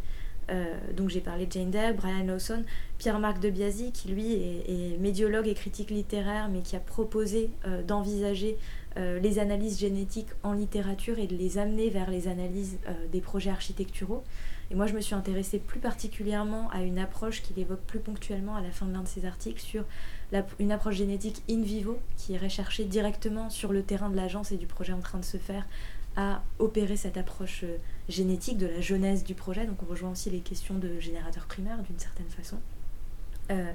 Euh, 0.50 0.64
donc 0.96 1.10
j'ai 1.10 1.20
parlé 1.20 1.46
de 1.46 1.52
Jane 1.52 1.70
Derr, 1.70 1.94
Brian 1.94 2.24
Lawson, 2.24 2.64
Pierre-Marc 2.98 3.40
de 3.40 3.50
Biasi, 3.50 3.92
qui 3.92 4.08
lui 4.08 4.32
est, 4.32 4.64
est 4.68 4.98
médiologue 4.98 5.46
et 5.46 5.54
critique 5.54 5.90
littéraire, 5.90 6.48
mais 6.48 6.60
qui 6.60 6.76
a 6.76 6.80
proposé 6.80 7.50
euh, 7.66 7.82
d'envisager 7.82 8.56
euh, 8.96 9.20
les 9.20 9.38
analyses 9.38 9.78
génétiques 9.78 10.30
en 10.42 10.52
littérature 10.52 11.18
et 11.18 11.26
de 11.26 11.36
les 11.36 11.58
amener 11.58 11.90
vers 11.90 12.10
les 12.10 12.26
analyses 12.26 12.78
des 13.12 13.20
projets 13.20 13.50
architecturaux. 13.50 14.24
Et 14.72 14.74
moi, 14.76 14.86
je 14.86 14.94
me 14.94 15.00
suis 15.00 15.14
intéressée 15.14 15.58
plus 15.58 15.80
particulièrement 15.80 16.68
à 16.70 16.82
une 16.82 16.98
approche 16.98 17.42
qu'il 17.42 17.58
évoque 17.58 17.80
plus 17.80 17.98
ponctuellement 17.98 18.54
à 18.54 18.60
la 18.60 18.70
fin 18.70 18.86
de 18.86 18.92
l'un 18.92 19.02
de 19.02 19.08
ses 19.08 19.24
articles 19.24 19.60
sur 19.60 19.84
une 20.58 20.72
approche 20.72 20.96
génétique 20.96 21.42
in 21.50 21.62
vivo 21.62 21.98
qui 22.16 22.34
irait 22.34 22.48
chercher 22.48 22.84
directement 22.84 23.50
sur 23.50 23.72
le 23.72 23.82
terrain 23.82 24.10
de 24.10 24.16
l'agence 24.16 24.52
et 24.52 24.56
du 24.56 24.66
projet 24.66 24.92
en 24.92 25.00
train 25.00 25.18
de 25.18 25.24
se 25.24 25.36
faire 25.36 25.66
à 26.16 26.42
opérer 26.58 26.96
cette 26.96 27.16
approche 27.16 27.62
euh, 27.64 27.76
génétique 28.08 28.58
de 28.58 28.66
la 28.66 28.80
genèse 28.80 29.24
du 29.24 29.34
projet. 29.34 29.66
Donc 29.66 29.82
on 29.82 29.86
rejoint 29.86 30.10
aussi 30.10 30.30
les 30.30 30.40
questions 30.40 30.74
de 30.74 30.98
générateur 30.98 31.46
primaire 31.46 31.78
d'une 31.78 31.98
certaine 31.98 32.28
façon. 32.28 32.58
Euh, 33.50 33.72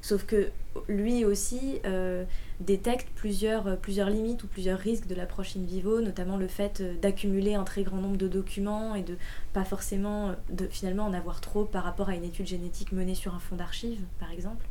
sauf 0.00 0.24
que 0.24 0.50
lui 0.88 1.24
aussi 1.24 1.80
euh, 1.84 2.24
détecte 2.60 3.08
plusieurs, 3.14 3.78
plusieurs 3.78 4.08
limites 4.08 4.44
ou 4.44 4.46
plusieurs 4.46 4.78
risques 4.78 5.06
de 5.06 5.14
l'approche 5.14 5.56
in 5.56 5.64
vivo, 5.64 6.00
notamment 6.00 6.36
le 6.36 6.48
fait 6.48 6.82
d'accumuler 7.00 7.54
un 7.54 7.64
très 7.64 7.82
grand 7.82 7.98
nombre 7.98 8.16
de 8.16 8.28
documents 8.28 8.94
et 8.94 9.02
de 9.02 9.16
pas 9.52 9.64
forcément, 9.64 10.34
de 10.50 10.66
finalement 10.68 11.04
en 11.04 11.12
avoir 11.12 11.40
trop 11.40 11.64
par 11.64 11.84
rapport 11.84 12.08
à 12.08 12.14
une 12.14 12.24
étude 12.24 12.46
génétique 12.46 12.92
menée 12.92 13.14
sur 13.14 13.34
un 13.34 13.40
fonds 13.40 13.56
d'archives, 13.56 14.00
par 14.18 14.30
exemple. 14.30 14.66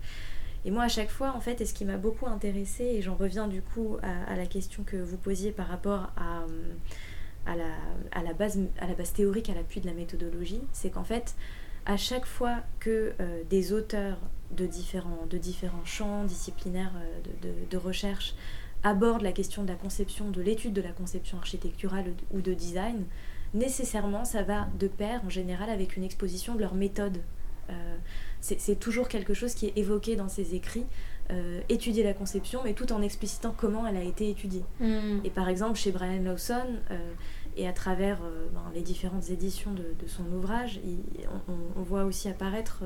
Et 0.66 0.72
moi, 0.72 0.84
à 0.84 0.88
chaque 0.88 1.10
fois, 1.10 1.34
en 1.36 1.40
fait, 1.40 1.62
et 1.62 1.66
ce 1.66 1.74
qui 1.74 1.86
m'a 1.86 1.98
beaucoup 1.98 2.28
intéressée, 2.28 2.84
et 2.84 3.02
j'en 3.02 3.16
reviens 3.16 3.48
du 3.48 3.62
coup 3.62 3.98
à, 4.02 4.36
la 4.36 4.46
question 4.46 4.84
que 4.84 4.98
vous 4.98 5.18
posiez 5.18 5.52
par 5.52 5.68
rapport 5.68 6.12
à, 6.18 6.42
euh, 6.42 6.74
à, 8.12 8.22
la, 8.24 8.34
base, 8.34 8.60
à 8.80 8.88
la 8.88 8.94
base 8.94 9.14
théorique, 9.14 9.50
à 9.50 9.54
l'appui 9.54 9.82
de 9.82 9.88
la 9.88 9.94
méthodologie, 9.94 10.62
c'est 10.74 10.90
qu'en 10.90 11.04
fait, 11.04 11.36
à 11.86 11.98
chaque 11.98 12.26
fois 12.26 12.58
que 12.80 13.14
euh, 13.20 13.44
des 13.50 13.72
auteurs 13.72 14.20
de 14.52 14.66
différents, 14.66 15.26
de 15.30 15.38
différents 15.38 15.86
champs 15.86 16.26
disciplinaires 16.26 16.92
euh, 16.98 17.66
de, 17.70 17.78
recherche 17.78 18.36
abordent 18.84 19.22
la 19.22 19.32
question 19.32 19.64
de 19.64 19.70
la 19.70 19.76
conception, 19.76 20.30
de 20.30 20.42
l'étude 20.42 20.74
de 20.74 20.82
la 20.82 20.92
conception 20.92 21.38
architecturale 21.38 22.14
ou 22.32 22.42
de 22.42 22.54
design, 22.54 23.06
nécessairement 23.54 24.26
ça 24.26 24.44
va 24.44 24.68
de 24.80 24.88
pair 24.88 25.22
en 25.26 25.30
général 25.30 25.70
avec 25.70 25.98
une 25.98 26.04
exposition 26.04 26.56
de 26.56 26.60
leur 26.60 26.76
méthode. 26.76 27.20
C'est 28.58 28.80
toujours 28.80 29.08
quelque 29.08 29.34
chose 29.34 29.54
qui 29.54 29.66
est 29.68 29.74
évoqué 29.78 30.16
dans 30.16 30.30
ces 30.30 30.56
écrits, 30.56 30.86
euh, 31.32 31.60
étudier 31.70 32.04
la 32.04 32.14
conception, 32.14 32.62
mais 32.64 32.74
tout 32.74 32.92
en 32.94 33.02
explicitant 33.02 33.54
comment 33.56 33.86
elle 33.86 33.98
a 33.98 34.04
été 34.04 34.30
étudiée. 34.30 34.64
Mhm. 34.80 35.22
Et 35.26 35.30
par 35.30 35.50
exemple, 35.50 35.78
chez 35.78 35.92
Brian 35.92 36.22
Lawson, 36.24 36.66
euh, 36.92 36.98
et 37.58 37.68
à 37.68 37.74
travers 37.74 38.20
euh, 38.24 38.48
ben, 38.54 38.64
les 38.74 38.82
différentes 38.82 39.30
éditions 39.30 39.74
de, 39.74 39.84
de 40.02 40.08
son 40.08 40.24
ouvrage, 40.32 40.80
il- 40.86 41.28
on, 41.50 41.80
on- 41.80 41.84
voit 41.84 42.04
aussi 42.06 42.30
apparaître, 42.30 42.84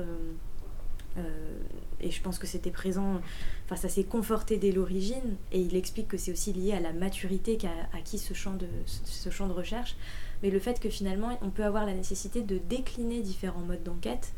et 2.00 2.10
je 2.10 2.22
pense 2.22 2.38
que 2.38 2.46
c'était 2.46 2.70
présent, 2.70 3.20
enfin 3.66 3.76
ça 3.76 3.88
s'est 3.90 4.04
conforté 4.04 4.56
dès 4.56 4.72
l'origine, 4.72 5.36
et 5.52 5.60
il 5.60 5.76
explique 5.76 6.08
que 6.08 6.16
c'est 6.16 6.32
aussi 6.32 6.52
lié 6.54 6.72
à 6.72 6.80
la 6.80 6.92
maturité 6.94 7.58
qu'a 7.58 7.68
acquis 7.96 8.18
ce 8.18 8.32
champ, 8.32 8.54
de, 8.54 8.66
ce, 8.86 9.28
champ 9.28 9.46
de 9.46 9.52
recherche, 9.52 9.94
mais 10.42 10.50
le 10.50 10.58
fait 10.58 10.80
que 10.80 10.88
finalement 10.88 11.38
on 11.42 11.50
peut 11.50 11.64
avoir 11.64 11.84
la 11.84 11.92
nécessité 11.92 12.40
de 12.40 12.56
décliner 12.58 13.20
différents 13.20 13.60
modes 13.60 13.82
d'enquête 13.82 14.32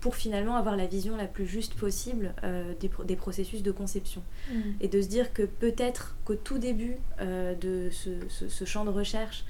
pour 0.00 0.16
finalement 0.16 0.56
avoir 0.56 0.76
la 0.76 0.86
vision 0.86 1.16
la 1.16 1.26
plus 1.26 1.46
juste 1.46 1.74
possible 1.74 2.34
euh, 2.44 2.74
des, 2.80 2.88
pro- 2.88 3.04
des 3.04 3.16
processus 3.16 3.62
de 3.62 3.72
conception 3.72 4.22
Mhm. 4.50 4.74
et 4.80 4.88
de 4.88 5.00
se 5.00 5.08
dire 5.08 5.32
que 5.32 5.42
peut-être 5.42 6.16
qu'au 6.24 6.34
tout 6.34 6.58
début 6.58 6.96
euh, 7.20 7.54
de 7.54 7.88
ce, 7.90 8.10
ce- 8.28 8.48
ce 8.48 8.64
champ 8.64 8.84
de 8.84 8.90
recherche, 8.90 9.44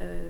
euh, 0.00 0.28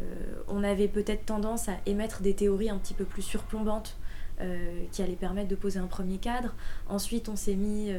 on 0.49 0.62
avait 0.64 0.88
peut-être 0.88 1.26
tendance 1.26 1.69
à 1.69 1.75
émettre 1.87 2.23
des 2.23 2.35
théories 2.35 2.71
un 2.71 2.78
petit 2.78 2.95
peu 2.95 3.05
plus 3.05 3.23
surplombantes 3.23 3.97
euh, 4.40 4.83
qui 4.93 5.02
allaient 5.02 5.12
permettre 5.17 5.49
de 5.49 5.57
poser 5.57 5.78
un 5.81 5.87
premier 5.88 6.19
cadre. 6.19 6.55
Ensuite, 6.88 7.28
on 7.28 7.35
s'est 7.37 7.57
mis, 7.57 7.90
euh, 7.90 7.99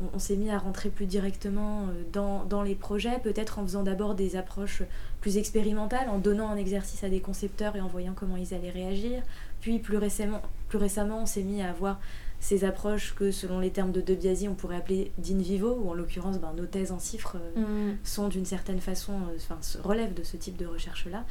on, 0.00 0.16
on 0.16 0.18
s'est 0.18 0.36
mis 0.36 0.50
à 0.50 0.58
rentrer 0.58 0.90
plus 0.90 1.06
directement 1.06 1.86
euh, 1.88 2.02
dans, 2.12 2.44
dans 2.44 2.62
les 2.62 2.74
projets, 2.74 3.18
peut-être 3.20 3.58
en 3.58 3.62
faisant 3.62 3.82
d'abord 3.82 4.14
des 4.14 4.36
approches 4.36 4.82
plus 5.22 5.38
expérimentales, 5.38 6.08
en 6.10 6.18
donnant 6.18 6.50
un 6.50 6.56
exercice 6.56 7.04
à 7.04 7.08
des 7.08 7.20
concepteurs 7.20 7.74
et 7.74 7.80
en 7.80 7.88
voyant 7.88 8.12
comment 8.14 8.36
ils 8.36 8.52
allaient 8.54 8.70
réagir. 8.70 9.22
Puis 9.60 9.78
plus 9.78 9.96
récemment, 9.96 10.42
plus 10.68 10.78
récemment 10.78 11.22
on 11.22 11.26
s'est 11.26 11.42
mis 11.42 11.62
à 11.62 11.70
avoir 11.70 12.00
ces 12.40 12.64
approches 12.64 13.14
que, 13.16 13.32
selon 13.32 13.58
les 13.58 13.70
termes 13.70 13.90
de 13.90 14.00
De 14.00 14.14
Biasi, 14.14 14.46
on 14.48 14.54
pourrait 14.54 14.76
appeler 14.76 15.10
d'in 15.18 15.38
vivo, 15.38 15.76
ou 15.82 15.90
en 15.90 15.94
l'occurrence, 15.94 16.38
ben, 16.38 16.52
nos 16.56 16.66
thèses 16.66 16.92
en 16.92 17.00
chiffres 17.00 17.36
euh, 17.56 17.60
Mhm. 17.90 17.96
sont 18.04 18.28
d'une 18.28 18.44
certaine 18.44 18.80
façon, 18.80 19.12
euh, 19.14 19.36
enfin, 19.36 19.58
relèvent 19.82 20.14
de 20.14 20.22
ce 20.22 20.36
type 20.36 20.56
de 20.56 20.66
recherche-là. 20.66 21.24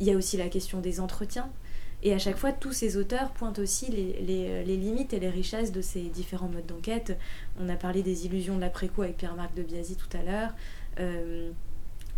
Il 0.00 0.06
y 0.06 0.12
a 0.12 0.16
aussi 0.16 0.36
la 0.36 0.48
question 0.48 0.80
des 0.80 1.00
entretiens. 1.00 1.48
Et 2.02 2.12
à 2.14 2.18
chaque 2.18 2.36
fois, 2.36 2.52
tous 2.52 2.72
ces 2.72 2.96
auteurs 2.98 3.30
pointent 3.30 3.58
aussi 3.58 3.90
les, 3.90 4.20
les- 4.22 4.64
les 4.64 4.76
limites 4.76 5.12
et 5.14 5.20
les 5.20 5.28
richesses 5.30 5.72
de 5.72 5.80
ces 5.82 6.02
différents 6.02 6.48
modes 6.48 6.66
d'enquête. 6.66 7.18
On 7.58 7.68
a 7.70 7.76
parlé 7.76 8.02
des 8.02 8.24
illusions 8.26 8.56
de 8.56 8.60
l'après-coup 8.60 9.02
avec 9.02 9.16
Pierre-Marc 9.18 9.54
de 9.54 9.62
Biasi 9.62 9.96
tout 9.96 10.14
à 10.16 10.22
l'heure. 10.22 10.50
Euh, 10.98 11.50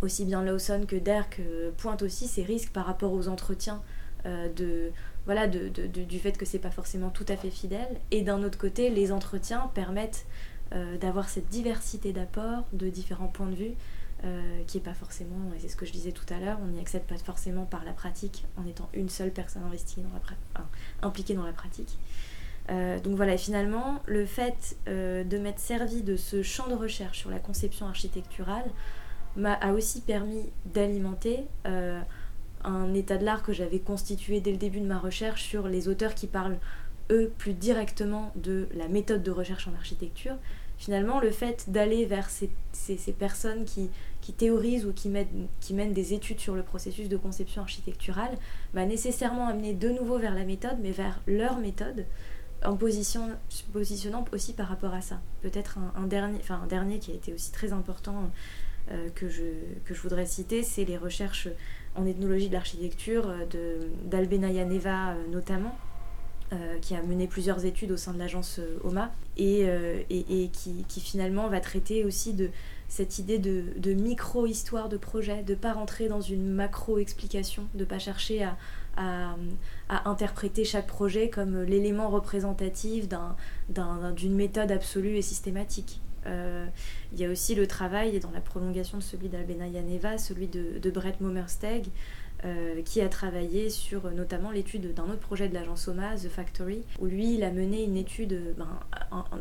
aussi 0.01 0.25
bien 0.25 0.41
Lawson 0.43 0.85
que 0.87 0.95
euh, 0.97 1.71
pointent 1.77 2.01
aussi 2.01 2.27
ces 2.27 2.43
risques 2.43 2.71
par 2.71 2.85
rapport 2.85 3.13
aux 3.13 3.27
entretiens 3.29 3.81
euh, 4.25 4.47
de, 4.53 4.91
voilà, 5.25 5.47
de, 5.47 5.69
du 5.87 6.19
fait 6.19 6.37
que 6.37 6.45
c'est 6.45 6.59
pas 6.59 6.71
forcément 6.71 7.09
tout 7.09 7.25
à 7.27 7.37
fait 7.37 7.49
fidèle. 7.49 7.99
Et 8.11 8.21
d'un 8.21 8.43
autre 8.43 8.57
côté, 8.57 8.89
les 8.89 9.11
entretiens 9.11 9.71
permettent 9.73 10.25
euh, 10.73 10.97
d'avoir 10.97 11.29
cette 11.29 11.49
diversité 11.49 12.13
d'apports, 12.13 12.65
de 12.73 12.89
différents 12.89 13.27
points 13.27 13.47
de 13.47 13.55
vue, 13.55 13.71
euh, 14.25 14.63
qui 14.67 14.77
est 14.77 14.81
pas 14.81 14.93
forcément, 14.93 15.53
et 15.55 15.59
c'est 15.59 15.67
ce 15.67 15.75
que 15.75 15.85
je 15.85 15.91
disais 15.91 16.11
tout 16.11 16.25
à 16.33 16.39
l'heure, 16.39 16.57
on 16.63 16.67
n'y 16.67 16.79
accède 16.79 17.03
pas 17.03 17.17
forcément 17.17 17.65
par 17.65 17.83
la 17.83 17.91
pratique 17.91 18.45
en 18.57 18.65
étant 18.65 18.89
une 18.93 19.09
seule 19.09 19.31
personne 19.31 19.63
investie 19.63 20.01
dans 20.01 20.09
la 20.13 20.65
impliquée 21.01 21.33
dans 21.33 21.45
la 21.45 21.51
pratique. 21.51 21.97
Euh, 22.69 22.99
donc 22.99 23.15
voilà, 23.15 23.33
et 23.33 23.37
finalement, 23.37 24.01
le 24.05 24.25
fait 24.25 24.77
de 24.87 25.37
m'être 25.37 25.59
servi 25.59 26.03
de 26.03 26.15
ce 26.15 26.41
champ 26.41 26.67
de 26.67 26.75
recherche 26.75 27.19
sur 27.19 27.29
la 27.29 27.39
conception 27.39 27.87
architecturale 27.87 28.65
m'a 29.35 29.53
a 29.53 29.73
aussi 29.73 29.99
permis 29.99 30.45
d'alimenter 30.65 31.43
un 32.63 32.93
état 32.93 33.17
de 33.17 33.25
l'art 33.25 33.43
que 33.43 33.53
j'avais 33.53 33.79
constitué 33.79 34.39
dès 34.41 34.51
le 34.51 34.57
début 34.57 34.79
de 34.79 34.85
ma 34.85 34.99
recherche 34.99 35.43
sur 35.43 35.67
les 35.67 35.87
auteurs 35.87 36.15
qui 36.15 36.27
parlent, 36.27 36.57
eux, 37.11 37.31
plus 37.37 37.53
directement 37.53 38.31
de 38.35 38.67
la 38.73 38.87
méthode 38.87 39.23
de 39.23 39.31
recherche 39.31 39.67
en 39.67 39.73
architecture. 39.73 40.35
Finalement, 40.77 41.19
le 41.19 41.31
fait 41.31 41.69
d'aller 41.69 42.05
vers 42.05 42.29
ces, 42.29 42.49
ces- 42.73 42.97
personnes 43.13 43.63
qui, 43.65 43.89
théorisent 44.33 44.85
ou 44.85 44.93
qui 44.93 45.07
mènent, 45.09 45.93
des 45.93 46.13
études 46.13 46.39
sur 46.39 46.55
le 46.55 46.63
processus 46.63 47.07
de 47.09 47.17
conception 47.17 47.61
architecturale 47.61 48.37
m'a 48.73 48.85
nécessairement 48.85 49.47
amené 49.47 49.73
de 49.73 49.89
nouveau 49.89 50.17
vers 50.17 50.33
la 50.33 50.43
méthode, 50.43 50.77
mais 50.81 50.91
vers 50.91 51.21
leur 51.27 51.57
méthode, 51.57 52.05
en 52.65 52.75
position, 52.75 53.29
positionnant 53.71 54.25
aussi 54.33 54.53
par 54.53 54.67
rapport 54.67 54.93
à 54.93 55.01
ça. 55.01 55.21
Peut-être 55.41 55.77
un, 55.95 56.07
dernier, 56.07 56.39
enfin 56.39 56.61
un 56.63 56.67
dernier 56.67 56.99
qui 56.99 57.11
a 57.11 57.15
été 57.15 57.33
aussi 57.33 57.51
très 57.51 57.71
important 57.71 58.31
euh, 58.91 59.09
que 59.15 59.29
je 59.29 60.01
voudrais 60.01 60.25
citer, 60.25 60.63
c'est 60.63 60.85
les 60.85 60.97
recherches 60.97 61.47
en 61.95 62.05
ethnologie 62.05 62.47
de 62.47 62.53
l'architecture 62.53 63.27
euh, 63.27 63.89
d'Albenaya 64.05 64.65
Neva 64.65 65.11
euh, 65.11 65.27
notamment, 65.31 65.75
qui 66.81 66.93
a 66.93 67.01
mené 67.01 67.25
plusieurs 67.25 67.65
études 67.65 67.91
au 67.91 67.97
sein 67.97 68.13
de 68.13 68.19
l'agence 68.19 68.59
OMA 68.83 69.11
et, 69.37 69.65
qui, 70.53 71.01
finalement 71.01 71.47
va 71.47 71.59
traiter 71.59 72.05
aussi 72.05 72.35
de 72.35 72.51
cette 72.87 73.17
idée 73.17 73.39
de, 73.39 73.93
micro-histoire 73.93 74.87
de 74.87 74.97
projet, 74.97 75.41
de 75.41 75.53
ne 75.53 75.57
pas 75.57 75.73
rentrer 75.73 76.07
dans 76.07 76.21
une 76.21 76.53
macro-explication, 76.53 77.63
de 77.73 77.79
ne 77.79 77.85
pas 77.85 77.97
chercher 77.97 78.47
à, 78.97 79.35
interpréter 80.05 80.63
chaque 80.63 80.85
projet 80.85 81.27
comme 81.27 81.63
l'élément 81.63 82.11
représentatif 82.11 83.07
d'une 83.69 84.35
méthode 84.35 84.71
absolue 84.71 85.17
et 85.17 85.23
systématique. 85.23 86.02
Euh, 86.27 86.65
il 87.11 87.19
y 87.19 87.25
a 87.25 87.29
aussi 87.29 87.55
le 87.55 87.67
travail, 87.67 88.19
dans 88.19 88.31
la 88.31 88.41
prolongation 88.41 88.97
de 88.97 89.03
celui 89.03 89.29
d'Albena 89.29 89.67
Yaneva, 89.67 90.17
celui 90.17 90.47
de, 90.47 90.89
Brett 90.89 91.21
Momersteg, 91.21 91.87
euh, 92.45 92.81
qui 92.81 92.99
a 92.99 93.07
travaillé 93.07 93.69
sur 93.69 94.11
notamment 94.11 94.51
l'étude 94.51 94.93
d'un 94.93 95.05
autre 95.05 95.19
projet 95.19 95.47
de 95.47 95.53
l'agence 95.53 95.87
OMA, 95.87 96.15
The 96.17 96.27
Factory, 96.27 96.83
où 96.99 97.05
lui, 97.05 97.35
il 97.35 97.43
a 97.43 97.51
mené 97.51 97.83
une 97.83 97.95
étude 97.95 98.37
ben, 98.57 98.79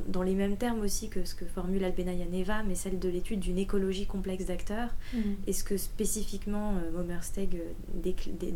dans 0.06 0.22
les 0.22 0.34
mêmes 0.34 0.56
termes 0.56 0.80
aussi 0.80 1.08
que 1.08 1.24
ce 1.24 1.34
que 1.34 1.44
formule 1.44 1.82
Albena 1.84 2.12
Yaneva, 2.12 2.62
mais 2.62 2.76
celle 2.76 2.98
de 3.00 3.08
l'étude 3.08 3.40
d'une 3.40 3.58
écologie 3.58 4.06
complexe 4.06 4.46
d'acteurs. 4.46 4.90
Mm. 5.14 5.18
Et 5.48 5.52
ce 5.52 5.64
que 5.64 5.76
spécifiquement 5.76 6.74
euh, 6.76 6.92
Momersteg 6.92 7.60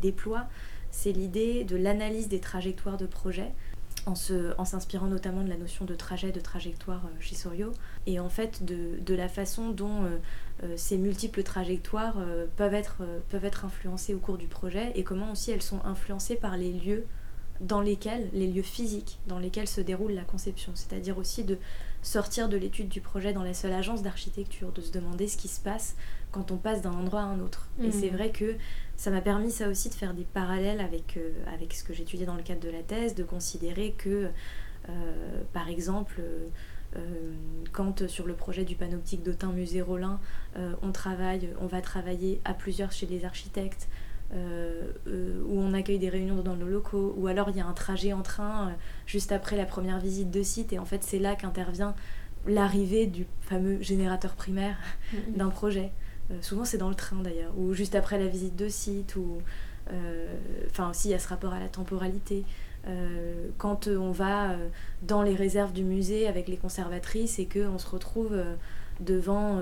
déploie, 0.01 0.47
c'est 0.91 1.13
l'idée 1.13 1.65
de 1.65 1.77
l'analyse 1.77 2.29
des 2.29 2.41
trajectoires 2.41 2.97
de 2.97 3.07
projet 3.07 3.53
en, 4.07 4.15
s'inspirant 4.65 5.07
notamment 5.07 5.43
de 5.43 5.49
la 5.49 5.57
notion 5.57 5.85
de 5.85 5.95
trajet, 5.95 6.31
de 6.31 6.41
trajectoire 6.41 7.05
euh, 7.07 7.17
chez 7.21 7.35
Sorio, 7.35 7.73
et 8.07 8.21
en 8.21 8.29
fait 8.29 8.65
de, 8.65 9.15
la 9.15 9.29
façon 9.29 9.71
dont 9.71 10.05
euh, 10.05 10.19
euh, 10.63 10.75
ces 10.77 10.97
multiples 10.97 11.43
trajectoires 11.43 12.17
peuvent, 12.57 12.75
être, 12.75 13.03
peuvent 13.31 13.45
être 13.45 13.65
influencées 13.65 14.15
au 14.15 14.19
cours 14.19 14.39
du 14.39 14.47
projet, 14.47 14.93
et 14.95 15.03
comment 15.03 15.33
aussi 15.33 15.51
elles 15.51 15.63
sont 15.63 15.85
influencées 15.85 16.37
par 16.37 16.57
les 16.57 16.73
lieux 16.73 17.05
dans 17.61 17.81
lesquels, 17.81 18.29
les 18.33 18.47
lieux 18.47 18.63
physiques 18.63 19.19
dans 19.27 19.39
lesquels 19.39 19.69
se 19.69 19.81
déroule 19.81 20.13
la 20.13 20.25
conception, 20.25 20.73
c'est-à-dire 20.75 21.19
aussi 21.19 21.43
de 21.43 21.59
sortir 22.03 22.49
de 22.49 22.57
l'étude 22.57 22.89
du 22.89 23.01
projet 23.01 23.33
dans 23.33 23.43
la 23.43 23.55
seule 23.55 23.73
agence 23.73 24.03
d'architecture, 24.03 24.73
de 24.73 24.81
se 24.81 24.93
demander 24.93 25.29
ce 25.29 25.37
qui 25.37 25.49
se 25.49 25.61
passe 25.61 25.97
quand 26.31 26.51
on 26.51 26.57
passe 26.57 26.83
d'un 26.83 26.93
endroit 26.93 27.21
à 27.21 27.25
un 27.25 27.41
autre. 27.41 27.69
Et 27.83 27.91
c'est 27.91 28.11
mmh. 28.11 28.17
vrai 28.17 28.31
que 28.31 28.57
ça 28.97 29.11
m'a 29.11 29.21
permis 29.21 29.51
ça 29.51 29.69
aussi 29.69 29.89
de 29.89 29.95
faire 29.95 30.15
des 30.15 30.25
parallèles 30.25 30.81
avec, 30.81 31.17
euh, 31.17 31.31
avec 31.53 31.75
ce 31.75 31.85
que 31.85 31.93
j'étudiais 31.93 32.27
dans 32.27 32.35
le 32.35 32.43
cadre 32.43 32.61
de 32.61 32.71
la 32.71 32.83
thèse, 32.83 33.15
de 33.15 33.25
considérer 33.25 33.93
que, 33.93 34.29
euh, 34.89 35.43
par 35.53 35.69
exemple, 35.69 36.21
euh, 36.97 36.99
quand 37.73 38.07
sur 38.09 38.27
le 38.27 38.35
projet 38.35 38.65
du 38.65 38.75
panoptique 38.75 39.23
d'Autun 39.23 39.53
Musée 39.53 39.83
Rollin, 39.83 40.19
on, 40.83 40.93
travaille, 40.93 41.51
on 41.61 41.67
va 41.67 41.83
travailler 41.83 42.41
à 42.47 42.55
plusieurs 42.55 42.93
chez 42.93 43.07
les 43.07 43.27
architectes, 43.27 43.89
où 44.35 45.61
on 45.61 45.73
accueille 45.73 45.99
des 45.99 46.09
réunions 46.09 46.43
dans 46.43 46.57
nos 46.57 46.67
locaux, 46.67 47.15
ou 47.17 47.27
alors 47.27 47.51
il 47.51 47.57
y 47.57 47.61
a 47.61 47.67
un 47.67 47.73
trajet 47.73 48.13
en 48.13 48.23
train 48.23 48.73
juste 49.07 49.33
après 49.33 49.57
la 49.57 49.67
première 49.67 50.01
visite 50.01 50.31
de 50.31 50.43
site, 50.43 50.73
et 50.73 50.79
en 50.79 50.85
fait 50.85 51.03
c'est 51.05 51.19
là 51.19 51.37
qu'intervient 51.37 51.95
l'arrivée 52.47 53.07
du 53.07 53.27
fameux 53.41 53.81
générateur 53.83 54.35
primaire 54.35 54.77
mm-hmm. 55.13 55.37
d'un 55.37 55.49
projet. 55.49 55.93
Euh, 56.31 56.35
souvent 56.41 56.65
c'est 56.65 56.79
dans 56.79 56.89
le 56.89 56.95
train 56.95 57.23
d'ailleurs, 57.23 57.53
ou 57.59 57.73
juste 57.75 57.95
après 57.95 58.19
la 58.19 58.27
visite 58.27 58.57
de 58.57 58.69
site, 58.69 59.17
ou 59.17 59.39
euh, 59.93 60.35
enfin 60.71 60.91
aussi 60.91 61.09
il 61.09 61.11
y 61.13 61.15
a 61.15 61.19
ce 61.19 61.29
rapport 61.29 61.53
à 61.53 61.61
la 61.61 61.69
temporalité. 61.69 62.45
Euh, 62.89 63.49
quand 63.59 63.89
on 63.89 64.13
va 64.13 64.57
dans 65.03 65.23
les 65.23 65.35
réserves 65.35 65.73
du 65.73 65.83
musée 65.83 66.29
avec 66.29 66.47
les 66.47 66.57
conservatrices 66.57 67.39
et 67.39 67.47
qu'on 67.47 67.79
se 67.79 67.89
retrouve 67.89 68.37
devant 69.01 69.61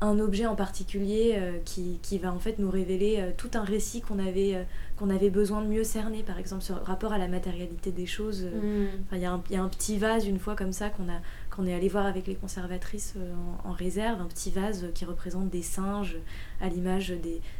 un 0.00 0.18
objet 0.18 0.46
en 0.46 0.54
particulier 0.54 1.40
qui, 1.64 1.98
qui, 2.02 2.18
va 2.18 2.32
en 2.32 2.38
fait 2.38 2.58
nous 2.58 2.70
révéler 2.70 3.32
tout 3.36 3.50
un 3.54 3.64
récit 3.64 4.00
qu'on 4.00 4.18
avait, 4.18 4.64
qu'on 4.96 5.10
avait 5.10 5.30
besoin 5.30 5.62
de 5.62 5.66
mieux 5.66 5.84
cerner, 5.84 6.22
par 6.22 6.38
exemple, 6.38 6.62
ce 6.62 6.72
rapport 6.72 7.12
à 7.12 7.18
la 7.18 7.28
matérialité 7.28 7.90
des 7.90 8.06
choses. 8.06 8.44
Mm. 8.44 8.86
Il 9.12 9.18
y, 9.18 9.22
y, 9.22 9.26
a 9.56 9.62
un 9.62 9.68
petit 9.68 9.98
vase 9.98 10.26
une 10.26 10.38
fois 10.38 10.54
comme 10.54 10.72
ça 10.72 10.88
qu'on 10.90 11.08
a, 11.08 11.20
est 11.66 11.74
allé 11.74 11.88
voir 11.88 12.06
avec 12.06 12.26
les 12.26 12.34
conservatrices 12.34 13.14
euh, 13.16 13.32
en, 13.64 13.72
réserve, 13.72 14.20
un 14.20 14.26
petit 14.26 14.50
vase 14.50 14.86
qui 14.94 15.04
représente 15.04 15.48
des 15.50 15.62
singes, 15.62 16.16
à 16.60 16.68
l'image 16.68 17.12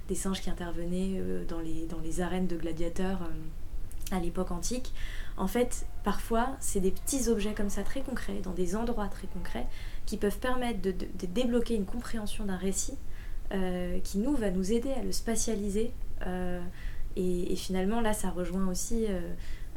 des, 0.08 0.14
singes 0.14 0.40
qui 0.40 0.50
intervenaient 0.50 1.16
euh, 1.18 1.44
dans 1.46 1.60
les, 1.60 1.86
dans 1.86 2.00
les 2.00 2.20
arènes 2.20 2.46
de 2.46 2.56
gladiateurs 2.56 3.22
euh, 3.22 3.32
à 4.10 4.20
l'époque 4.20 4.50
antique. 4.50 4.92
En 5.36 5.46
fait, 5.46 5.86
parfois, 6.04 6.56
c'est 6.60 6.80
des 6.80 6.90
petits 6.90 7.28
objets 7.28 7.54
comme 7.54 7.70
ça 7.70 7.82
très 7.82 8.00
concrets, 8.00 8.40
dans 8.42 8.52
des 8.52 8.76
endroits 8.76 9.08
très 9.08 9.26
concrets, 9.26 9.66
qui 10.06 10.16
peuvent 10.16 10.38
permettre 10.38 10.80
de, 10.80 10.92
débloquer 11.26 11.74
une 11.74 11.84
compréhension 11.84 12.44
d'un 12.44 12.56
récit 12.56 12.96
qui, 14.04 14.18
nous, 14.18 14.34
va 14.34 14.50
nous 14.50 14.72
aider 14.72 14.92
à 14.92 15.02
le 15.02 15.12
spatialiser. 15.12 15.92
et, 17.16 17.56
finalement, 17.56 18.00
là, 18.00 18.12
ça 18.12 18.30
rejoint 18.30 18.68
aussi 18.68 19.06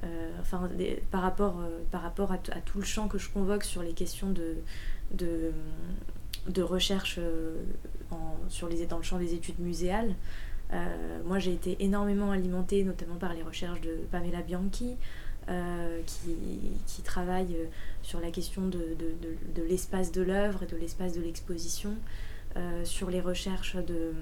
euh, 0.03 0.31
enfin, 0.39 0.67
par 1.11 1.21
rapport, 1.21 1.59
euh, 1.59 1.79
par 1.91 2.01
rapport 2.01 2.31
à, 2.31 2.37
tout 2.37 2.79
le 2.79 2.83
champ 2.83 3.07
que 3.07 3.19
je 3.19 3.29
convoque 3.29 3.63
sur 3.63 3.83
les 3.83 3.93
questions 3.93 4.31
de, 4.31 4.57
de, 5.13 6.61
recherche 6.63 7.17
euh, 7.19 7.55
sur 8.49 8.67
les, 8.67 8.87
dans 8.87 8.97
le 8.97 9.03
champ 9.03 9.19
des 9.19 9.35
études 9.35 9.59
muséales. 9.59 10.15
Moi, 11.25 11.39
j'ai 11.39 11.53
été 11.53 11.77
énormément 11.79 12.31
alimentée, 12.31 12.83
notamment 12.83 13.15
par 13.15 13.33
les 13.33 13.43
recherches 13.43 13.81
de 13.81 13.91
Pamela 14.11 14.41
Bianchi, 14.41 14.95
qui, 16.05 16.35
qui, 16.87 17.01
travaille 17.01 17.57
sur 18.03 18.21
la 18.21 18.31
question 18.31 18.67
de, 18.67 18.95
l'espace 19.67 20.11
de 20.11 20.21
l'œuvre 20.21 20.63
et 20.63 20.67
de 20.67 20.77
l'espace 20.77 21.13
de 21.13 21.21
l'exposition, 21.21 21.95
sur 22.83 23.09
les 23.09 23.21
recherches 23.21 23.75
de 23.75 24.13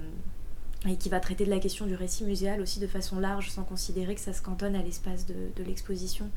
et 0.87 0.95
qui 0.95 1.09
va 1.09 1.19
traiter 1.19 1.45
de 1.45 1.49
la 1.49 1.59
question 1.59 1.85
du 1.85 1.95
récit 1.95 2.23
muséal 2.23 2.61
aussi 2.61 2.79
de 2.79 2.87
façon 2.87 3.19
large, 3.19 3.49
sans 3.49 3.63
considérer 3.63 4.15
que 4.15 4.21
ça 4.21 4.33
se 4.33 4.41
cantonne 4.41 4.75
à 4.75 4.81
l'espace 4.81 5.25
de, 5.25 5.63
l'exposition. 5.63 6.29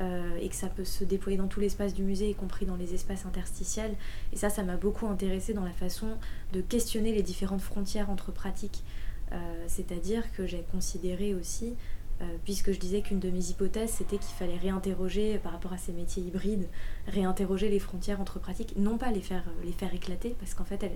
Euh, 0.00 0.36
et 0.40 0.48
que 0.48 0.56
ça 0.56 0.66
peut 0.66 0.84
se 0.84 1.04
déployer 1.04 1.38
dans 1.38 1.46
tout 1.46 1.60
l'espace 1.60 1.94
du 1.94 2.02
musée, 2.02 2.28
y 2.28 2.34
compris 2.34 2.66
dans 2.66 2.74
les 2.74 2.94
espaces 2.94 3.26
interstitiels. 3.26 3.94
Et 4.32 4.36
ça, 4.36 4.50
ça 4.50 4.64
m'a 4.64 4.76
beaucoup 4.76 5.06
intéressé 5.06 5.54
dans 5.54 5.62
la 5.62 5.72
façon 5.72 6.08
de 6.52 6.60
questionner 6.60 7.12
les 7.12 7.22
différentes 7.22 7.60
frontières 7.60 8.10
entre 8.10 8.32
pratiques. 8.32 8.82
Euh, 9.34 9.64
c'est-à-dire 9.66 10.32
que 10.32 10.46
j'ai 10.46 10.64
considéré 10.70 11.34
aussi 11.34 11.74
euh, 12.22 12.24
puisque 12.44 12.70
je 12.70 12.78
disais 12.78 13.02
qu'une 13.02 13.18
de 13.18 13.28
mes 13.28 13.50
hypothèses, 13.50 13.90
c'était 13.90 14.18
qu'il 14.18 14.34
fallait 14.36 14.56
réinterroger 14.56 15.38
par 15.38 15.50
rapport 15.50 15.72
à 15.72 15.78
ces 15.78 15.92
métiers 15.92 16.22
hybrides, 16.22 16.68
réinterroger 17.08 17.68
les 17.68 17.80
frontières 17.80 18.20
entre 18.20 18.38
pratiques, 18.38 18.74
non 18.76 18.98
pas 18.98 19.10
les 19.10 19.20
faire, 19.20 19.44
éclater, 19.92 20.36
parce 20.38 20.54
qu'en 20.54 20.64
fait, 20.64 20.88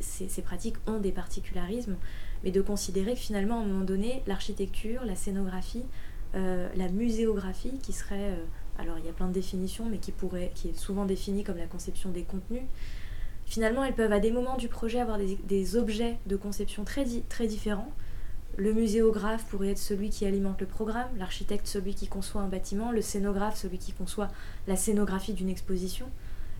ces, 0.00 0.42
pratiques 0.42 0.76
ont 0.88 0.98
des 0.98 1.12
particularismes, 1.12 1.96
mais 2.42 2.50
de 2.50 2.60
considérer 2.60 3.14
que 3.14 3.20
finalement, 3.20 3.60
à 3.60 3.62
un 3.62 3.66
moment 3.66 3.84
donné, 3.84 4.24
l'architecture, 4.26 5.04
la 5.04 5.14
scénographie, 5.14 5.84
euh, 6.34 6.68
la 6.74 6.88
muséographie, 6.88 7.78
qui 7.80 7.92
serait, 7.92 8.30
euh, 8.30 8.44
alors 8.78 8.98
il 8.98 9.06
y 9.06 9.08
a 9.08 9.12
plein 9.12 9.28
de 9.28 9.32
définitions, 9.32 9.86
mais 9.88 9.98
qui, 9.98 10.10
pourrait, 10.10 10.50
qui 10.56 10.70
est 10.70 10.76
souvent 10.76 11.04
définie 11.04 11.44
comme 11.44 11.58
la 11.58 11.66
conception 11.66 12.10
des 12.10 12.22
contenus, 12.22 12.62
finalement, 13.50 13.84
elles 13.84 13.94
peuvent 13.94 14.12
à 14.12 14.20
des 14.20 14.30
moments 14.30 14.56
du 14.56 14.68
projet 14.68 15.00
avoir 15.00 15.18
des, 15.18 15.76
objets 15.76 16.16
de 16.26 16.36
conception 16.36 16.84
très, 16.84 17.04
très 17.28 17.48
différents, 17.48 17.92
le 18.56 18.72
muséographe 18.72 19.44
pourrait 19.46 19.70
être 19.70 19.78
celui 19.78 20.08
qui 20.08 20.24
alimente 20.24 20.60
le 20.60 20.66
programme, 20.66 21.08
l'architecte 21.18 21.66
celui 21.66 21.94
qui 21.94 22.06
conçoit 22.06 22.42
un 22.42 22.46
bâtiment, 22.46 22.92
le 22.92 23.02
scénographe 23.02 23.56
celui 23.56 23.78
qui 23.78 23.92
conçoit 23.92 24.28
la 24.68 24.76
scénographie 24.76 25.32
d'une 25.32 25.48
exposition. 25.48 26.06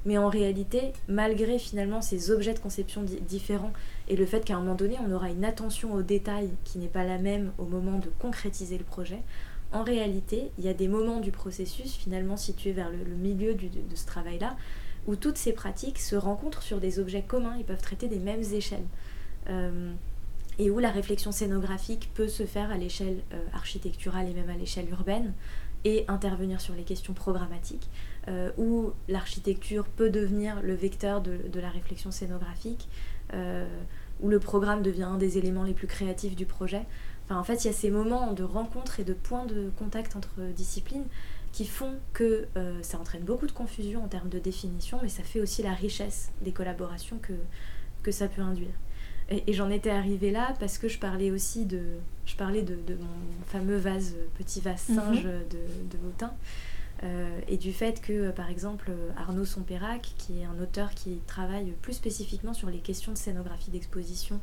Mais 0.04 0.18
en 0.18 0.28
réalité, 0.28 0.92
malgré 1.06 1.58
finalement 1.58 2.02
ces 2.02 2.32
objets 2.32 2.54
de 2.54 2.58
conception 2.58 3.04
différents 3.04 3.72
et 4.08 4.16
le 4.16 4.26
fait 4.26 4.44
qu'à 4.44 4.56
un 4.56 4.60
moment 4.60 4.74
donné, 4.74 4.96
on 5.06 5.12
aura 5.12 5.30
une 5.30 5.44
attention 5.44 5.94
aux 5.94 6.02
détails 6.02 6.50
qui 6.64 6.78
n'est 6.78 6.88
pas 6.88 7.04
la 7.04 7.18
même 7.18 7.52
au 7.58 7.66
moment 7.66 7.98
de 7.98 8.08
concrétiser 8.18 8.78
le 8.78 8.84
projet, 8.84 9.20
en 9.72 9.84
réalité, 9.84 10.50
il 10.58 10.64
y 10.64 10.68
a 10.68 10.74
des 10.74 10.88
moments 10.88 11.20
du 11.20 11.30
processus, 11.30 11.94
finalement 11.94 12.36
situés 12.36 12.72
vers 12.72 12.90
le, 12.90 13.14
milieu 13.14 13.54
de, 13.54 13.68
ce 13.94 14.06
travail-là, 14.06 14.56
où 15.06 15.16
toutes 15.16 15.38
ces 15.38 15.52
pratiques 15.52 15.98
se 15.98 16.16
rencontrent 16.16 16.62
sur 16.62 16.80
des 16.80 16.98
objets 16.98 17.22
communs 17.22 17.56
et 17.56 17.64
peuvent 17.64 17.80
traiter 17.80 18.08
des 18.08 18.18
mêmes 18.18 18.42
échelles. 18.52 18.86
Euh, 19.48 19.92
et 20.58 20.70
où 20.70 20.78
la 20.78 20.90
réflexion 20.90 21.32
scénographique 21.32 22.10
peut 22.14 22.28
se 22.28 22.44
faire 22.44 22.70
à 22.70 22.76
l'échelle 22.76 23.22
euh, 23.32 23.42
architecturale 23.54 24.28
et 24.28 24.34
même 24.34 24.50
à 24.50 24.56
l'échelle 24.56 24.90
urbaine 24.90 25.32
et 25.84 26.04
intervenir 26.08 26.60
sur 26.60 26.74
les 26.74 26.82
questions 26.82 27.14
programmatiques, 27.14 27.88
euh, 28.28 28.50
où 28.58 28.92
l'architecture 29.08 29.86
peut 29.86 30.10
devenir 30.10 30.60
le 30.62 30.74
vecteur 30.74 31.22
de, 31.22 31.40
la 31.58 31.70
réflexion 31.70 32.10
scénographique, 32.10 32.88
où 34.20 34.28
le 34.28 34.38
programme 34.38 34.82
devient 34.82 35.04
un 35.04 35.16
des 35.16 35.38
éléments 35.38 35.62
les 35.62 35.72
plus 35.72 35.86
créatifs 35.86 36.36
du 36.36 36.44
projet. 36.44 36.82
Enfin, 37.24 37.40
en 37.40 37.44
fait, 37.44 37.64
il 37.64 37.68
y 37.68 37.70
a 37.70 37.72
ces 37.72 37.90
moments 37.90 38.32
de 38.32 38.42
rencontre 38.42 39.00
et 39.00 39.04
de 39.04 39.14
points 39.14 39.46
de 39.46 39.70
contact 39.78 40.16
entre 40.16 40.40
disciplines 40.54 41.06
qui 41.52 41.66
font 41.66 41.94
que 42.12 42.46
ça 42.82 42.98
entraîne 42.98 43.22
beaucoup 43.22 43.46
de 43.46 43.52
confusion 43.52 44.04
en 44.04 44.08
termes 44.08 44.28
de 44.28 44.38
définition, 44.38 44.98
mais 45.02 45.08
ça 45.08 45.22
fait 45.22 45.40
aussi 45.40 45.62
la 45.62 45.74
richesse 45.74 46.30
des 46.42 46.52
collaborations 46.52 47.18
que, 47.18 47.32
que 48.02 48.12
ça 48.12 48.28
peut 48.28 48.42
induire. 48.42 48.74
Et, 49.30 49.52
j'en 49.52 49.70
étais 49.70 49.90
arrivée 49.90 50.30
là 50.30 50.54
parce 50.58 50.78
que 50.78 50.88
je 50.88 50.98
parlais 50.98 51.30
aussi 51.30 51.64
de, 51.64 51.82
je 52.26 52.36
parlais 52.36 52.62
de, 52.62 52.76
mon 52.94 53.44
fameux 53.46 53.76
vase, 53.76 54.14
petit 54.38 54.60
vase 54.60 54.88
mhm. 54.88 54.96
singe 54.96 55.24
de, 55.24 55.40
de 55.90 55.98
euh, 57.02 57.40
et 57.48 57.56
du 57.56 57.72
fait 57.72 58.00
que, 58.00 58.30
par 58.30 58.50
exemple, 58.50 58.92
Arnaud 59.16 59.44
Sompérac, 59.44 60.12
qui 60.18 60.40
est 60.40 60.44
un 60.44 60.58
auteur 60.60 60.90
qui 60.90 61.20
travaille 61.26 61.72
plus 61.82 61.94
spécifiquement 61.94 62.52
sur 62.52 62.68
les 62.68 62.78
questions 62.78 63.12
de 63.12 63.16
scénographie 63.16 63.70
d'exposition, 63.70 64.40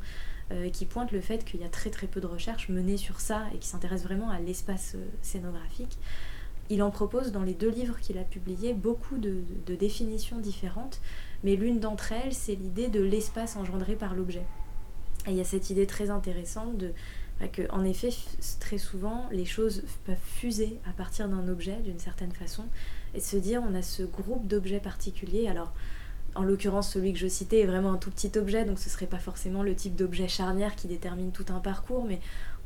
euh, 0.52 0.70
qui 0.70 0.86
pointe 0.86 1.12
le 1.12 1.22
fait 1.22 1.44
qu'il 1.46 1.62
y 1.62 1.66
a 1.66 1.70
très 1.70 1.90
très 1.90 2.08
peu 2.08 2.22
de 2.22 2.26
recherches 2.26 2.70
menées 2.70 2.98
sur 2.98 3.20
ça 3.20 3.44
et 3.54 3.58
qui 3.58 3.68
s'intéresse 3.68 4.04
vraiment 4.04 4.30
à 4.30 4.40
l'espace 4.40 4.94
euh, 4.96 5.06
scénographique, 5.22 6.00
il 6.70 6.84
en 6.84 6.92
propose 6.92 7.32
dans 7.32 7.44
les 7.44 7.54
deux 7.54 7.70
livres 7.70 8.00
qu'il 8.00 8.18
a 8.18 8.24
publiés 8.24 8.74
beaucoup 8.74 9.18
de, 9.18 9.44
définitions 9.76 10.40
différentes, 10.40 11.00
mais 11.44 11.56
l'une 11.56 11.80
d'entre 11.80 12.12
elles, 12.12 12.34
c'est 12.34 12.56
l'idée 12.56 12.88
de 12.88 13.02
l'espace 13.02 13.56
engendré 13.56 13.96
par 13.96 14.16
l'objet. 14.16 14.46
Et 15.28 15.32
il 15.32 15.38
y 15.38 15.42
a 15.42 15.46
cette 15.46 15.70
idée 15.70 15.88
très 15.88 16.10
intéressante 16.10 16.78
de 16.78 16.92
bah, 17.40 17.48
que, 17.48 17.70
en 17.72 17.84
effet, 17.84 18.10
très 18.60 18.78
souvent, 18.78 19.28
les 19.32 19.46
choses 19.46 19.84
peuvent 20.06 20.16
fuser 20.24 20.80
à 20.90 20.92
partir 20.92 21.30
d'un 21.30 21.48
objet 21.48 21.78
d'une 21.84 22.00
certaine 22.00 22.32
façon, 22.32 22.66
et 23.14 23.20
se 23.20 23.38
dire 23.38 23.62
on 23.68 23.76
a 23.76 23.82
ce 23.82 24.04
groupe 24.04 24.48
d'objets 24.48 24.80
particuliers. 24.80 25.48
Alors, 25.48 25.72
en 26.38 26.44
l'occurrence, 26.44 26.92
celui 26.92 27.14
que 27.14 27.20
je 27.20 27.28
citais 27.28 27.62
est 27.62 27.66
vraiment 27.66 27.92
un 27.92 27.98
tout 27.98 28.12
petit 28.12 28.32
objet, 28.38 28.64
donc 28.64 28.80
ce 28.80 28.90
serait 28.90 29.08
pas 29.08 29.18
forcément 29.18 29.64
le 29.64 29.76
type 29.76 29.96
d'objet 29.96 30.28
charnière 30.28 30.76
qui 30.76 30.88
détermine 30.88 31.32
tout 31.32 31.46
un 31.50 31.60
parcours, 31.60 32.06
mais 32.06 32.20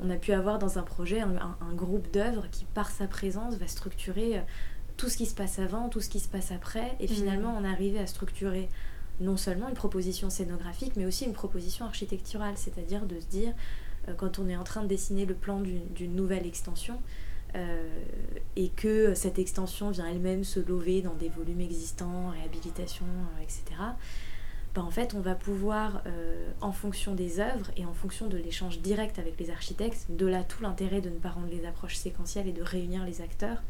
on 0.04 0.10
a 0.10 0.16
pu 0.16 0.34
avoir 0.34 0.60
dans 0.60 0.78
un 0.78 0.84
projet 0.84 1.22
un, 1.22 1.74
groupe 1.74 2.12
d'œuvres 2.12 2.46
qui, 2.52 2.66
par 2.66 2.90
sa 2.92 3.08
présence, 3.08 3.56
va 3.56 3.68
structurer 3.68 4.38
euh, 4.38 4.42
tout 4.98 5.08
ce 5.08 5.18
qui 5.18 5.26
se 5.26 5.34
passe 5.34 5.58
avant, 5.58 5.88
tout 5.88 6.02
ce 6.02 6.10
qui 6.10 6.20
se 6.20 6.28
passe 6.28 6.52
après, 6.52 6.96
et 7.00 7.06
mmh. 7.06 7.10
finalement 7.10 7.56
on 7.58 7.64
arrivait 7.64 8.00
à 8.00 8.08
structurer 8.08 8.68
non 9.22 9.38
seulement 9.38 9.70
une 9.70 9.76
proposition 9.76 10.30
scénographique, 10.30 10.94
mais 10.98 11.06
aussi 11.06 11.26
une 11.26 11.34
proposition 11.34 11.86
architecturale, 11.86 12.54
c'est-à-dire 12.56 13.06
de 13.06 13.20
se 13.20 13.28
dire, 13.28 13.54
euh, 14.10 14.14
quand 14.16 14.38
on 14.38 14.50
est 14.50 14.58
en 14.58 14.64
train 14.64 14.84
de 14.84 14.88
dessiner 14.88 15.26
le 15.26 15.36
plan 15.36 15.62
d'une 15.62 16.16
nouvelle 16.16 16.46
extension, 16.46 17.00
et 18.56 18.70
que 18.70 19.14
cette 19.14 19.40
extension 19.40 19.92
vient 19.92 20.08
elle-même 20.08 20.44
se 20.44 20.60
lever 20.60 21.02
dans 21.02 21.16
des 21.16 21.30
volumes 21.30 21.62
existants, 21.62 22.30
réhabilitation, 22.30 23.06
etc., 23.42 23.76
ben, 24.74 24.84
en 24.84 24.92
fait, 24.92 25.14
on 25.16 25.20
va 25.20 25.36
pouvoir, 25.36 26.02
euh, 26.06 26.50
en 26.62 26.72
fonction 26.72 27.14
des 27.14 27.42
œuvres 27.42 27.72
et 27.76 27.86
en 27.86 27.94
fonction 27.94 28.28
de 28.28 28.38
l'échange 28.38 28.80
direct 28.80 29.20
avec 29.20 29.38
les 29.38 29.50
architectes, 29.50 30.06
de 30.10 30.26
là 30.26 30.44
tout 30.44 30.64
l'intérêt 30.64 31.02
de 31.02 31.10
ne 31.10 31.18
pas 31.18 31.30
rendre 31.30 31.50
les 31.50 31.66
approches 31.66 31.98
séquentielles 31.98 32.48
et 32.48 32.54
de 32.54 32.64
réunir 32.64 33.04
les 33.04 33.22
acteurs, 33.22 33.62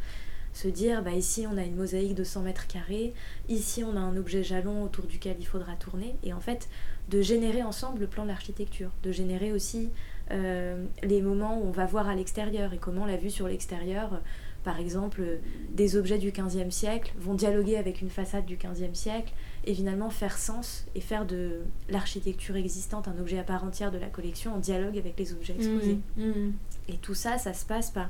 se 0.54 0.68
dire 0.68 1.02
bah, 1.02 1.14
ici 1.14 1.48
on 1.52 1.58
a 1.58 1.64
une 1.64 1.76
mosaïque 1.76 2.14
de 2.14 2.24
100 2.24 2.42
mètres 2.42 2.68
carrés, 2.68 3.14
ici 3.50 3.84
on 3.84 3.96
a 3.96 4.00
un 4.00 4.16
objet 4.16 4.44
jalon 4.44 4.84
autour 4.84 5.06
duquel 5.06 5.38
il 5.40 5.48
faudra 5.48 5.76
tourner, 5.76 6.16
et 6.24 6.34
en 6.34 6.40
fait 6.40 6.70
de 7.10 7.22
générer 7.22 7.64
ensemble 7.64 8.02
le 8.02 8.08
plan 8.08 8.24
de 8.24 8.28
l'architecture, 8.28 8.92
de 9.02 9.12
générer 9.12 9.54
aussi 9.54 9.86
euh, 9.86 10.11
les 10.32 11.22
moments 11.22 11.60
où 11.60 11.68
on 11.68 11.72
va 11.72 11.86
voir 11.86 12.08
à 12.08 12.16
l'extérieur 12.16 12.74
et 12.74 12.78
comment 12.78 13.06
la 13.06 13.18
vue 13.18 13.30
sur 13.30 13.48
l'extérieur 13.48 14.22
par 14.64 14.80
exemple, 14.80 15.24
des 15.72 15.96
objets 15.96 16.20
du 16.20 16.32
XVe 16.32 16.70
siècle 16.70 17.14
vont 17.18 17.34
dialoguer 17.34 17.78
avec 17.78 18.02
une 18.02 18.10
façade 18.10 18.46
du 18.46 18.58
XVe 18.58 18.94
siècle 18.94 19.34
et 19.66 19.74
finalement 19.74 20.10
faire 20.12 20.38
sens 20.38 20.86
et 20.94 21.02
faire 21.02 21.26
de 21.26 21.62
l'architecture 21.90 22.56
existante 22.56 23.08
un 23.08 23.18
objet 23.20 23.40
à 23.40 23.44
part 23.44 23.64
entière 23.64 23.92
de 23.92 23.98
la 23.98 24.08
collection 24.08 24.54
en 24.54 24.60
dialogue 24.60 24.98
avec 24.98 25.18
les 25.18 25.34
objets 25.34 25.56
exposés. 25.56 26.00
Mmh, 26.16 26.26
mmh. 26.26 26.54
Et 26.90 26.98
tout 26.98 27.16
ça, 27.16 27.40
ça 27.40 27.54
se 27.54 27.66
passe 27.66 27.90
par 27.90 28.10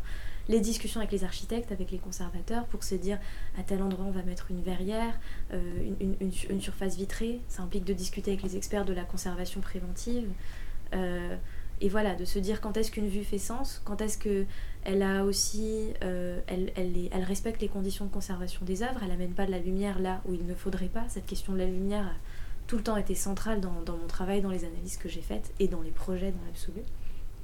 les 0.50 0.60
discussions 0.60 1.00
avec 1.00 1.14
les 1.14 1.24
architectes, 1.24 1.72
avec 1.72 1.92
les 1.92 2.00
conservateurs, 2.00 2.66
pour 2.66 2.84
se 2.84 2.96
dire 2.96 3.18
à 3.58 3.64
tel 3.64 3.82
endroit 3.82 4.06
on 4.06 4.12
va 4.12 4.24
mettre 4.24 4.52
une 4.52 4.62
verrière, 4.62 5.18
euh, 5.54 5.62
une, 6.02 6.62
surface 6.62 6.98
vitrée. 6.98 7.40
Ça 7.48 7.64
implique 7.64 7.86
de 7.86 7.94
discuter 7.94 8.32
avec 8.32 8.44
les 8.44 8.58
experts 8.58 8.84
de 8.84 8.94
la 8.94 9.04
conservation 9.04 9.62
préventive. 9.62 10.28
Euh, 10.94 11.38
et 11.82 11.90
voilà, 11.90 12.14
de 12.14 12.26
se 12.26 12.38
dire 12.38 12.62
quand 12.62 12.78
est-ce 12.78 12.92
qu'une 12.92 13.08
vue 13.08 13.24
fait 13.24 13.40
sens, 13.40 13.82
quand 13.84 14.02
est-ce 14.02 14.20
qu'elle 14.20 15.02
a 15.02 15.26
aussi, 15.26 15.88
euh, 16.04 16.40
elle, 16.46 16.72
elle, 16.76 17.24
respecte 17.24 17.60
les 17.60 17.68
conditions 17.68 18.06
de 18.06 18.12
conservation 18.12 18.64
des 18.64 18.84
œuvres, 18.84 19.00
elle 19.02 19.10
n'amène 19.10 19.34
pas 19.34 19.48
de 19.48 19.52
la 19.52 19.58
lumière 19.58 20.00
là 20.00 20.22
où 20.26 20.36
il 20.36 20.46
ne 20.46 20.54
faudrait 20.54 20.90
pas. 20.90 21.06
Cette 21.10 21.26
question 21.26 21.54
de 21.54 21.58
la 21.58 21.66
lumière 21.66 22.06
a 22.06 22.14
tout 22.68 22.78
le 22.78 22.84
temps 22.84 22.98
été 22.98 23.16
centrale 23.16 23.60
dans, 23.62 23.72
mon 23.72 24.08
travail, 24.08 24.42
dans 24.42 24.52
les 24.52 24.64
analyses 24.64 24.98
que 24.98 25.10
j'ai 25.10 25.22
faites 25.22 25.52
et 25.60 25.68
dans 25.68 25.82
les 25.82 25.90
projets 25.90 26.32
dans 26.32 26.46
l'absolu. 26.46 26.82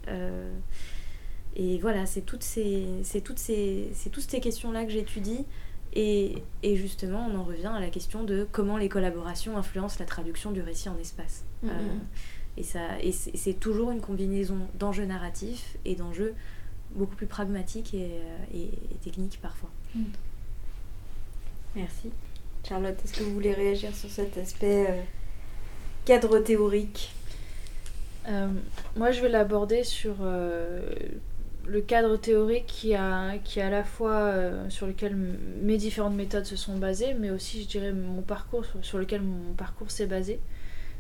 Euh, 0.07 0.53
et 1.55 1.79
voilà, 1.79 2.05
c'est 2.05 2.21
toutes 2.21 2.43
ces, 2.43 2.85
c'est 3.03 3.21
toutes 3.21 3.39
ces, 3.39 3.89
c'est 3.93 4.11
toutes 4.11 4.29
ces 4.29 4.39
questions-là 4.39 4.85
que 4.85 4.91
j'étudie. 4.91 5.45
Et, 5.93 6.43
et, 6.61 6.75
justement, 6.75 7.27
on 7.27 7.35
en 7.39 7.43
revient 7.43 7.71
à 7.73 7.79
la 7.79 7.89
question 7.89 8.23
de 8.23 8.47
comment 8.51 8.77
les 8.77 8.89
collaborations 8.89 9.57
influencent 9.57 9.95
la 9.99 10.05
traduction 10.05 10.51
du 10.51 10.61
récit 10.61 10.89
en 10.89 10.97
espace. 10.99 11.43
Mm-hmm. 11.65 11.69
Euh, 11.69 11.97
et, 12.57 12.63
ça, 12.63 12.99
et 13.01 13.11
c'est 13.11 13.53
toujours 13.53 13.91
une 13.91 14.01
combinaison 14.01 14.57
d'enjeux 14.79 15.05
narratifs 15.05 15.77
et 15.85 15.95
d'enjeux 15.95 16.33
beaucoup 16.91 17.15
plus 17.15 17.27
pragmatiques 17.27 17.93
et, 17.93 18.09
euh, 18.55 18.65
techniques 19.03 19.39
parfois. 19.41 19.69
Mm. 19.93 20.03
Merci. 21.75 22.09
Charlotte, 22.67 22.97
est-ce 23.03 23.13
que 23.13 23.23
vous 23.23 23.33
voulez 23.33 23.53
réagir 23.53 23.95
sur 23.95 24.09
cet 24.09 24.37
aspect 24.37 24.87
euh, 24.89 25.01
cadre 26.05 26.39
théorique? 26.39 27.13
Euh, 28.27 28.47
Moi, 28.95 29.11
je 29.11 29.21
vais 29.21 29.29
l'aborder 29.29 29.83
sur 29.83 30.15
le 30.21 31.81
cadre 31.81 32.17
théorique 32.17 32.65
qui 32.65 32.95
a, 32.95 33.37
qui 33.43 33.61
a 33.61 33.67
à 33.67 33.69
la 33.69 33.83
fois 33.83 34.33
sur 34.69 34.87
lequel 34.87 35.15
mes 35.61 35.77
différentes 35.77 36.15
méthodes 36.15 36.45
se 36.45 36.55
sont 36.55 36.77
basées, 36.77 37.13
mais 37.13 37.29
aussi, 37.29 37.61
je 37.61 37.67
dirais, 37.67 37.93
mon 37.93 38.21
parcours 38.21 38.65
sur 38.81 38.97
lequel 38.97 39.21
mon 39.21 39.53
parcours 39.53 39.91
s'est 39.91 40.07
basé 40.07 40.39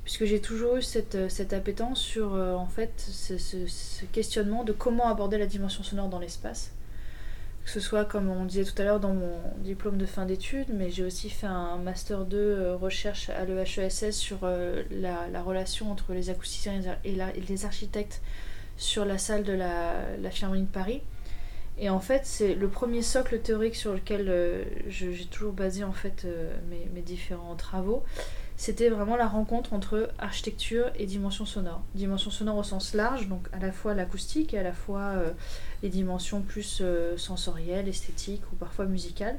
puisque 0.07 0.23
j'ai 0.23 0.39
toujours 0.39 0.77
eu 0.77 0.81
cette, 0.81 1.15
euh, 1.15 1.27
cette 1.27 1.51
appétence 1.51 1.99
sur 1.99 2.33
euh, 2.33 2.53
en 2.53 2.67
fait 2.67 2.93
ce, 2.97 4.05
questionnement 4.13 4.63
de 4.63 4.71
comment 4.71 5.09
aborder 5.09 5.37
la 5.37 5.47
dimension 5.47 5.83
sonore 5.83 6.07
dans 6.07 6.19
l'espace. 6.19 6.71
Que 7.65 7.69
ce 7.69 7.81
soit 7.81 8.05
comme 8.05 8.29
on 8.29 8.45
disait 8.45 8.63
tout 8.63 8.81
à 8.81 8.85
l'heure 8.85 9.01
dans 9.01 9.13
mon 9.13 9.37
diplôme 9.57 9.97
de 9.97 10.05
fin 10.05 10.25
d'études, 10.25 10.69
mais 10.69 10.91
j'ai 10.91 11.03
aussi 11.03 11.29
fait 11.29 11.47
un 11.47 11.75
master 11.75 12.23
2 12.23 12.37
euh, 12.37 12.77
recherche 12.77 13.29
à 13.31 13.43
l'EHESS 13.43 14.11
sur 14.11 14.45
la, 14.45 15.27
la, 15.27 15.41
relation 15.43 15.91
entre 15.91 16.13
les 16.13 16.29
acousticiens 16.29 16.79
et, 17.03 17.17
les 17.49 17.65
architectes 17.65 18.21
sur 18.77 19.03
la 19.03 19.17
salle 19.17 19.43
de 19.43 19.51
la, 19.51 19.91
la 20.21 20.29
de 20.29 20.65
Paris. 20.67 21.01
Et 21.77 21.89
en 21.89 21.99
fait, 21.99 22.21
c'est 22.23 22.55
le 22.55 22.69
premier 22.69 23.01
socle 23.01 23.41
théorique 23.41 23.75
sur 23.75 23.91
lequel 23.93 24.65
j'ai 24.87 25.25
toujours 25.25 25.51
basé 25.51 25.83
en 25.83 25.91
fait 25.91 26.25
mes 26.95 27.01
différents 27.01 27.55
travaux 27.55 28.03
c'était 28.57 28.89
vraiment 28.89 29.15
la 29.15 29.27
rencontre 29.27 29.73
entre 29.73 30.09
architecture 30.17 30.87
et 30.97 31.05
dimension 31.05 31.45
sonore. 31.45 31.83
Dimension 31.93 32.31
sonore 32.31 32.57
au 32.57 32.63
sens 32.63 32.95
large, 32.95 33.27
donc 33.27 33.47
à 33.53 33.59
la 33.59 33.71
fois 33.71 33.93
l'acoustique 33.93 34.55
et 34.55 34.57
à 34.57 34.63
la 34.63 34.73
fois 34.73 35.13
euh, 35.15 35.29
les 35.83 35.89
dimensions 35.89 36.41
plus 36.41 36.79
euh, 36.81 37.15
sensorielles, 37.17 37.87
esthétiques 37.87 38.41
ou 38.51 38.55
parfois 38.55 38.85
musicales. 38.85 39.37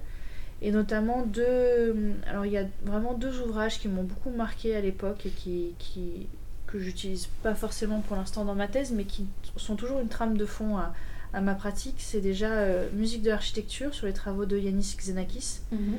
Et 0.62 0.70
notamment 0.70 1.22
deux. 1.26 2.14
Alors 2.28 2.46
il 2.46 2.52
y 2.52 2.58
a 2.58 2.66
vraiment 2.84 3.14
deux 3.14 3.40
ouvrages 3.40 3.80
qui 3.80 3.88
m'ont 3.88 4.04
beaucoup 4.04 4.30
marqué 4.30 4.76
à 4.76 4.80
l'époque 4.80 5.26
et 5.26 5.30
qui, 5.30 6.28
que 6.68 6.78
j'utilise 6.78 7.28
pas 7.42 7.56
forcément 7.56 8.00
pour 8.00 8.16
l'instant 8.16 8.44
dans 8.44 8.54
ma 8.54 8.68
thèse, 8.68 8.92
mais 8.92 9.04
qui 9.04 9.26
sont 9.56 9.74
toujours 9.74 9.98
une 9.98 10.08
trame 10.08 10.36
de 10.36 10.46
fond 10.46 10.76
à, 10.76 10.92
ma 11.40 11.54
pratique. 11.54 11.96
C'est 11.98 12.20
déjà 12.20 12.52
euh, 12.52 12.88
Musique 12.92 13.22
de 13.22 13.30
l'architecture 13.30 13.94
sur 13.94 14.06
les 14.06 14.12
travaux 14.12 14.46
de 14.46 14.56
Yanis 14.56 14.94
Xenakis. 14.96 15.60
Mhm. 15.72 15.96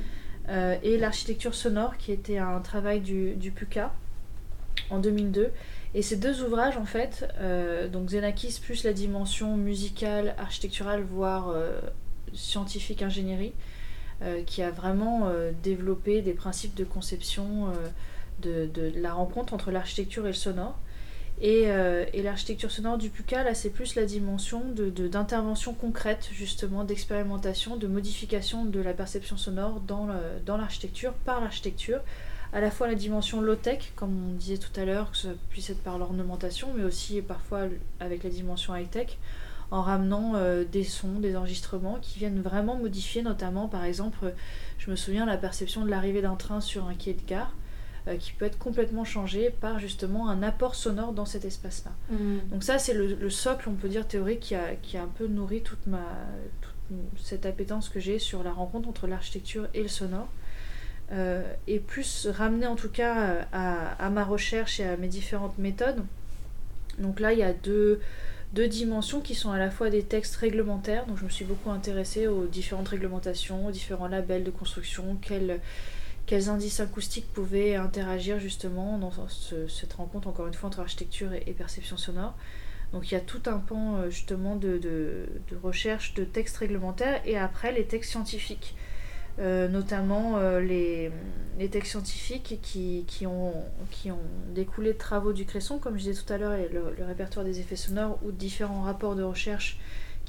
Euh, 0.49 0.77
et 0.81 0.97
l'architecture 0.97 1.53
sonore, 1.53 1.97
qui 1.97 2.11
était 2.11 2.37
un 2.37 2.59
travail 2.59 3.01
du, 3.01 3.35
du 3.35 3.51
PUCA 3.51 3.93
en 4.89 4.99
2002. 4.99 5.51
Et 5.93 6.01
ces 6.01 6.17
deux 6.17 6.43
ouvrages, 6.43 6.77
en 6.77 6.85
fait, 6.85 7.27
euh, 7.39 7.87
donc 7.87 8.07
Xenakis 8.07 8.59
plus 8.61 8.83
la 8.83 8.93
dimension 8.93 9.57
musicale, 9.57 10.35
architecturale, 10.37 11.03
voire 11.03 11.49
euh, 11.49 11.79
scientifique, 12.33 13.01
ingénierie, 13.01 13.53
qui 14.45 14.61
a 14.61 14.69
vraiment 14.69 15.31
développé 15.63 16.21
des 16.21 16.33
principes 16.33 16.75
de 16.75 16.83
conception 16.83 17.71
de, 18.41 18.65
de, 18.65 18.91
la 18.97 19.13
rencontre 19.13 19.53
entre 19.53 19.71
l'architecture 19.71 20.25
et 20.25 20.31
le 20.31 20.33
sonore. 20.33 20.77
Euh, 21.41 22.05
et, 22.13 22.21
l'architecture 22.21 22.71
sonore 22.71 22.97
du 22.97 23.09
PUCA, 23.09 23.43
là, 23.43 23.53
c'est 23.53 23.69
plus 23.69 23.95
la 23.95 24.05
dimension 24.05 24.61
d'intervention 24.75 25.73
concrète, 25.73 26.29
justement, 26.33 26.83
d'expérimentation, 26.83 27.77
de 27.77 27.87
modification 27.87 28.65
de 28.65 28.79
la 28.79 28.93
perception 28.93 29.37
sonore 29.37 29.79
dans, 29.81 30.07
l'architecture, 30.57 31.13
par 31.13 31.41
l'architecture. 31.41 32.01
À 32.51 32.61
la 32.61 32.71
fois 32.71 32.87
la 32.87 32.95
dimension 32.95 33.41
low-tech, 33.41 33.93
comme 33.95 34.31
on 34.31 34.33
disait 34.33 34.57
tout 34.57 34.77
à 34.79 34.83
l'heure, 34.83 35.11
que 35.11 35.17
ça 35.17 35.29
puisse 35.49 35.69
être 35.69 35.81
par 35.83 35.99
l'ornementation, 35.99 36.69
mais 36.75 36.83
aussi 36.83 37.21
parfois 37.21 37.61
avec 37.99 38.23
la 38.23 38.29
dimension 38.31 38.75
high-tech, 38.75 39.17
en 39.71 39.83
ramenant 39.83 40.33
euh, 40.35 40.63
des 40.65 40.83
sons, 40.83 41.19
des 41.19 41.35
enregistrements 41.35 41.99
qui 42.01 42.17
viennent 42.17 42.41
vraiment 42.41 42.75
modifier, 42.75 43.21
notamment, 43.21 43.67
par 43.67 43.85
exemple, 43.85 44.33
je 44.79 44.89
me 44.89 44.95
souviens 44.95 45.27
la 45.27 45.37
perception 45.37 45.85
de 45.85 45.91
l'arrivée 45.91 46.23
d'un 46.23 46.35
train 46.35 46.59
sur 46.59 46.87
un 46.87 46.95
quai 46.95 47.13
de 47.13 47.21
gare. 47.25 47.53
Euh, 48.07 48.15
qui 48.15 48.31
peut 48.31 48.45
être 48.45 48.57
complètement 48.57 49.03
changé 49.03 49.49
par 49.49 49.77
justement 49.77 50.29
un 50.29 50.41
apport 50.41 50.75
sonore 50.75 51.11
dans 51.11 51.25
cet 51.25 51.43
espace-là. 51.43 51.91
Mm. 52.09 52.49
Donc 52.51 52.63
ça, 52.63 52.79
c'est 52.79 52.93
le, 52.93 53.29
socle, 53.29 53.67
on 53.67 53.73
peut 53.73 53.89
dire, 53.89 54.07
théorique 54.07 54.39
qui 54.39 54.55
a, 54.55 54.75
qui 54.81 54.97
a 54.97 55.03
un 55.03 55.07
peu 55.07 55.27
nourri 55.27 55.61
toute, 55.61 55.85
ma, 55.85 56.05
cette 57.17 57.45
appétence 57.45 57.89
que 57.89 57.99
j'ai 57.99 58.17
sur 58.17 58.41
la 58.41 58.51
rencontre 58.51 58.87
entre 58.87 59.05
l'architecture 59.07 59.67
et 59.73 59.81
le 59.81 59.89
sonore. 59.89 60.29
Euh, 61.11 61.43
et 61.67 61.79
plus 61.79 62.27
ramener 62.27 62.67
en 62.67 62.75
tout 62.75 62.89
cas 62.89 63.47
à, 63.51 64.05
à, 64.05 64.09
ma 64.11 64.23
recherche 64.23 64.79
et 64.79 64.85
à 64.85 64.95
mes 64.95 65.07
différentes 65.07 65.57
méthodes. 65.57 66.03
Donc 66.99 67.19
là, 67.19 67.33
il 67.33 67.39
y 67.39 67.43
a 67.43 67.51
deux, 67.51 67.99
deux 68.53 68.67
dimensions 68.67 69.19
qui 69.19 69.35
sont 69.35 69.51
à 69.51 69.57
la 69.57 69.71
fois 69.71 69.89
des 69.89 70.03
textes 70.03 70.35
réglementaires, 70.37 71.05
donc 71.05 71.17
je 71.17 71.25
me 71.25 71.29
suis 71.29 71.45
beaucoup 71.45 71.71
intéressée 71.71 72.27
aux 72.27 72.45
différentes 72.45 72.87
réglementations, 72.87 73.67
aux 73.67 73.71
différents 73.71 74.07
labels 74.07 74.43
de 74.43 74.51
construction, 74.51 75.17
quels 76.29 76.47
indices 76.47 76.79
acoustiques 76.79 77.33
pouvaient 77.33 77.75
interagir 77.75 78.39
justement 78.39 78.99
dans 78.99 79.11
cette 79.67 79.93
rencontre, 79.93 80.27
encore 80.27 80.45
une 80.45 80.53
fois, 80.53 80.67
entre 80.67 80.79
architecture 80.79 81.33
et, 81.33 81.53
perception 81.53 81.97
sonore. 81.97 82.35
Donc 82.93 83.09
il 83.09 83.15
y 83.15 83.17
a 83.17 83.19
tout 83.19 83.41
un 83.47 83.57
pan 83.57 84.07
justement 84.11 84.55
de, 84.55 85.27
recherche 85.63 86.13
de 86.13 86.23
textes 86.23 86.57
réglementaires 86.57 87.19
et 87.25 87.35
après 87.35 87.71
les 87.71 87.85
textes 87.85 88.11
scientifiques. 88.11 88.75
notamment 89.39 90.39
les, 90.59 91.11
textes 91.71 91.93
scientifiques 91.93 92.59
qui, 92.61 93.25
ont, 93.25 93.63
découlé 94.53 94.93
de 94.93 94.99
travaux 94.99 95.33
du 95.33 95.45
Cresson, 95.45 95.79
comme 95.79 95.97
je 95.97 96.03
disais 96.03 96.23
tout 96.23 96.31
à 96.31 96.37
l'heure, 96.37 96.55
le, 96.71 96.93
le 96.95 97.05
répertoire 97.05 97.43
des 97.43 97.59
effets 97.59 97.75
sonores 97.75 98.19
ou 98.23 98.31
différents 98.31 98.83
rapports 98.83 99.15
de 99.15 99.23
recherche 99.23 99.79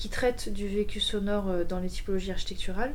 qui 0.01 0.09
traite 0.09 0.51
du 0.51 0.67
vécu 0.67 0.99
sonore 0.99 1.49
euh, 1.49 1.65
dans 1.65 1.79
les 1.79 1.91
typologies 1.91 2.31
architecturales. 2.31 2.95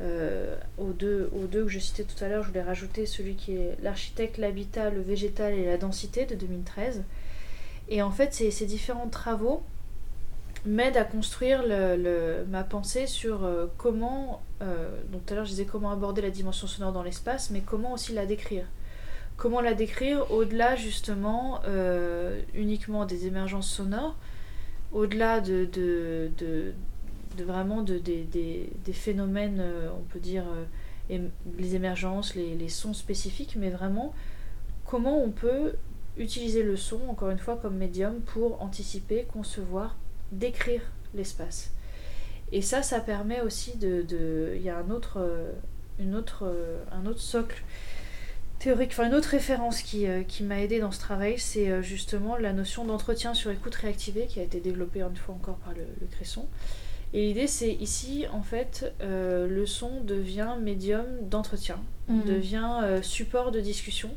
Euh, 0.00 0.56
aux, 0.76 0.92
deux, 0.92 1.30
que 1.52 1.68
je 1.68 1.78
citais 1.78 2.04
tout 2.04 2.22
à 2.24 2.28
l'heure, 2.28 2.42
je 2.42 2.48
voulais 2.48 2.62
rajouter 2.62 3.06
celui 3.06 3.36
qui 3.36 3.56
est 3.56 3.76
l'architecte, 3.82 4.38
l'habitat, 4.38 4.90
le 4.90 5.00
végétal 5.00 5.54
et 5.54 5.66
la 5.66 5.76
densité 5.76 6.26
de 6.26 6.34
2013. 6.34 7.04
Et 7.88 8.02
en 8.02 8.10
fait, 8.10 8.34
ces, 8.34 8.66
différents 8.66 9.08
travaux 9.08 9.62
m'aident 10.66 10.96
à 10.96 11.04
construire 11.04 11.62
ma 12.48 12.64
pensée 12.64 13.06
sur 13.06 13.44
euh, 13.44 13.66
comment, 13.76 14.42
donc 15.12 15.26
tout 15.26 15.34
à 15.34 15.36
l'heure 15.36 15.44
je 15.44 15.50
disais 15.50 15.66
comment 15.66 15.90
aborder 15.90 16.22
la 16.22 16.30
dimension 16.30 16.66
sonore 16.66 16.92
dans 16.92 17.02
l'espace, 17.02 17.50
mais 17.50 17.60
comment 17.60 17.92
aussi 17.92 18.12
la 18.14 18.26
décrire. 18.26 18.64
Comment 19.36 19.60
la 19.60 19.74
décrire 19.74 20.30
au-delà 20.32 20.74
justement 20.74 21.60
uniquement 22.54 23.04
des 23.04 23.26
émergences 23.26 23.68
sonores, 23.68 24.16
au-delà 24.92 25.40
de, 25.40 25.68
de, 25.72 26.72
vraiment 27.42 27.82
de, 27.82 27.98
des, 27.98 28.68
phénomènes, 28.92 29.58
euh, 29.60 29.88
on 29.98 30.02
peut 30.02 30.20
dire, 30.20 30.44
euh, 31.10 31.18
les 31.58 31.74
émergences, 31.74 32.34
les, 32.34 32.68
sons 32.68 32.94
spécifiques, 32.94 33.56
mais 33.56 33.70
vraiment 33.70 34.14
comment 34.84 35.22
on 35.22 35.30
peut 35.30 35.74
utiliser 36.16 36.62
le 36.62 36.76
son, 36.76 37.00
encore 37.08 37.30
une 37.30 37.38
fois, 37.38 37.56
comme 37.56 37.76
médium 37.76 38.20
pour 38.20 38.62
anticiper, 38.62 39.24
concevoir, 39.24 39.96
décrire 40.32 40.82
l'espace. 41.14 41.72
Et 42.52 42.62
ça, 42.62 42.82
ça 42.82 43.00
permet 43.00 43.40
aussi 43.40 43.76
de... 43.76 44.54
Il 44.56 44.62
y 44.62 44.70
a 44.70 44.78
un 44.78 44.90
autre, 44.90 45.18
euh, 45.18 45.50
une 45.98 46.14
autre, 46.14 46.52
un 46.92 47.06
autre 47.06 47.20
socle 47.20 47.62
théorique, 48.58 48.92
enfin 48.92 49.06
une 49.08 49.14
autre 49.14 49.30
référence 49.30 49.82
qui, 49.82 50.06
qui 50.28 50.42
m'a 50.44 50.60
aidé 50.60 50.78
dans 50.80 50.90
ce 50.90 51.00
travail, 51.00 51.38
c'est 51.38 51.82
justement 51.82 52.36
la 52.36 52.52
notion 52.52 52.84
d'entretien 52.84 53.34
sur 53.34 53.50
écoute 53.50 53.74
réactivée 53.74 54.26
qui 54.26 54.40
a 54.40 54.42
été 54.42 54.60
développée 54.60 55.02
une 55.02 55.16
fois 55.16 55.34
encore 55.34 55.56
par 55.56 55.74
le, 55.74 55.84
Cresson. 56.12 56.46
Et 57.14 57.28
l'idée, 57.28 57.46
c'est 57.46 57.72
ici, 57.72 58.26
en 58.32 58.42
fait, 58.42 58.92
euh, 59.00 59.46
le 59.46 59.66
son 59.66 60.02
devient 60.02 60.56
médium 60.60 61.06
d'entretien, 61.22 61.78
mhm. 62.08 62.24
devient 62.24 62.98
support 63.02 63.52
de 63.52 63.60
discussion, 63.60 64.10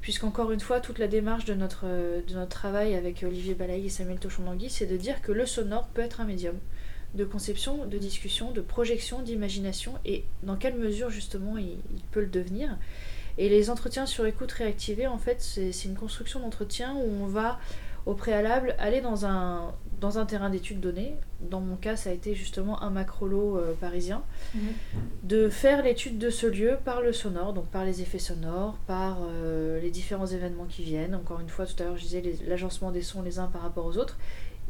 puisqu'encore 0.00 0.52
une 0.52 0.60
fois, 0.60 0.80
toute 0.80 1.00
la 1.00 1.08
démarche 1.08 1.44
de 1.44 1.54
notre, 1.54 1.84
de 1.84 2.34
notre 2.34 2.48
travail 2.48 2.94
avec 2.94 3.24
Olivier 3.24 3.54
Balaï 3.54 3.86
et 3.86 3.88
Samuel 3.90 4.20
Tochon-Langui, 4.20 4.70
c'est 4.70 4.86
de 4.86 4.96
dire 4.96 5.20
que 5.20 5.32
le 5.32 5.46
sonore 5.46 5.88
peut 5.88 6.00
être 6.00 6.20
un 6.20 6.24
médium 6.24 6.54
de 7.14 7.24
conception, 7.24 7.86
de 7.86 7.98
discussion, 7.98 8.52
de 8.52 8.60
projection, 8.60 9.20
d'imagination, 9.20 9.94
et 10.04 10.24
dans 10.44 10.56
quelle 10.56 10.76
mesure, 10.76 11.10
justement, 11.10 11.58
il 11.58 11.78
peut 12.12 12.20
le 12.20 12.28
devenir. 12.28 12.78
Et 13.38 13.48
les 13.48 13.70
entretiens 13.70 14.06
sur 14.06 14.26
écoute 14.26 14.52
réactivée, 14.52 15.06
en 15.06 15.18
fait, 15.18 15.40
c'est 15.40 15.84
une 15.84 15.94
construction 15.94 16.40
d'entretien 16.40 16.94
où 16.94 17.22
on 17.22 17.26
va 17.26 17.58
au 18.04 18.14
préalable 18.14 18.74
aller 18.78 19.00
dans 19.00 19.26
un, 19.26 19.74
dans 20.00 20.18
un 20.18 20.26
terrain 20.26 20.50
d'études 20.50 20.80
donné. 20.80 21.14
Dans 21.40 21.60
mon 21.60 21.76
cas, 21.76 21.96
ça 21.96 22.10
a 22.10 22.12
été 22.12 22.34
justement 22.34 22.82
un 22.82 22.90
macrolo 22.90 23.56
euh, 23.56 23.74
parisien. 23.74 24.22
Mhm. 24.54 24.60
De 25.24 25.48
faire 25.48 25.82
l'étude 25.82 26.18
de 26.18 26.30
ce 26.30 26.46
lieu 26.46 26.78
par 26.84 27.00
le 27.00 27.12
sonore, 27.12 27.52
donc 27.52 27.66
par 27.66 27.84
les 27.84 28.02
effets 28.02 28.18
sonores, 28.18 28.76
par 28.86 29.18
euh, 29.22 29.80
les 29.80 29.90
différents 29.90 30.26
événements 30.26 30.66
qui 30.66 30.82
viennent. 30.82 31.14
Encore 31.14 31.40
une 31.40 31.48
fois, 31.48 31.66
tout 31.66 31.80
à 31.82 31.86
l'heure, 31.86 31.96
je 31.96 32.02
disais 32.02 32.22
l'agencement 32.46 32.90
des 32.90 33.02
sons 33.02 33.22
les 33.22 33.38
uns 33.38 33.46
par 33.46 33.62
rapport 33.62 33.86
aux 33.86 33.98
autres. 33.98 34.16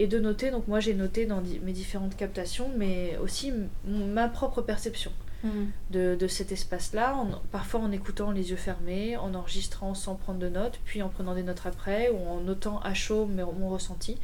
Et 0.00 0.06
de 0.06 0.20
noter, 0.20 0.52
donc 0.52 0.68
moi 0.68 0.78
j'ai 0.78 0.94
noté 0.94 1.26
dans 1.26 1.42
mes 1.64 1.72
différentes 1.72 2.16
captations, 2.16 2.70
mais 2.76 3.18
aussi 3.20 3.52
ma 3.84 4.28
propre 4.28 4.62
perception. 4.62 5.10
Mm. 5.44 5.66
de, 5.90 6.26
cet 6.26 6.50
espace-là, 6.50 7.14
parfois 7.52 7.80
en 7.80 7.92
écoutant 7.92 8.32
les 8.32 8.50
yeux 8.50 8.56
fermés, 8.56 9.16
en 9.16 9.34
enregistrant 9.34 9.94
sans 9.94 10.16
prendre 10.16 10.40
de 10.40 10.48
notes, 10.48 10.80
puis 10.84 11.00
en 11.00 11.08
prenant 11.08 11.34
des 11.34 11.44
notes 11.44 11.62
après, 11.64 12.10
ou 12.10 12.28
en 12.28 12.40
notant 12.40 12.80
à 12.80 12.92
chaud 12.92 13.26
mon 13.26 13.68
ressenti, 13.68 14.18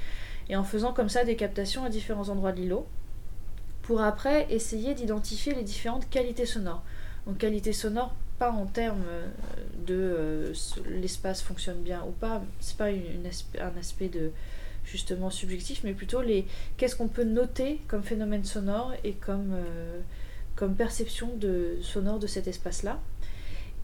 et 0.49 0.57
en 0.57 0.65
faisant 0.65 0.93
comme 0.93 1.09
ça 1.09 1.25
des 1.25 1.37
captations 1.37 1.85
à 1.85 1.89
différents 1.89 2.29
endroits 2.29 2.53
de 2.53 2.61
l'îlot, 2.61 2.87
pour 3.83 4.03
après 4.03 4.47
essayer 4.51 4.95
d'identifier 4.95 5.55
les 5.55 5.63
différentes 5.63 6.09
qualités 6.09 6.47
sonores. 6.47 6.83
Donc 7.27 7.39
qualité 7.39 7.73
sonore, 7.73 8.15
pas 8.39 8.51
en 8.51 8.67
termes 8.67 9.05
euh, 9.07 9.27
de 9.87 9.95
euh, 9.95 10.53
l'espace 10.89 11.43
fonctionne 11.43 11.81
bien 11.83 12.03
ou 12.07 12.13
pas, 12.13 12.43
c'est 12.61 12.77
pas 12.77 12.89
un 12.89 13.79
aspect 13.79 14.09
de 14.09 14.31
justement 14.85 15.31
subjectif, 15.31 15.83
mais 15.85 15.95
plutôt 15.95 16.21
les 16.21 16.47
qu'est-ce 16.77 16.97
qu'on 16.97 17.09
peut 17.09 17.25
noter 17.25 17.81
comme 17.89 18.03
phénomène 18.03 18.45
sonore 18.45 18.93
et 19.03 19.13
comme 19.13 19.53
euh, 19.55 20.01
comme 20.57 20.75
perception 20.75 21.31
de, 21.37 21.79
sonore 21.83 22.19
de 22.19 22.27
cet 22.27 22.47
espace-là 22.47 23.01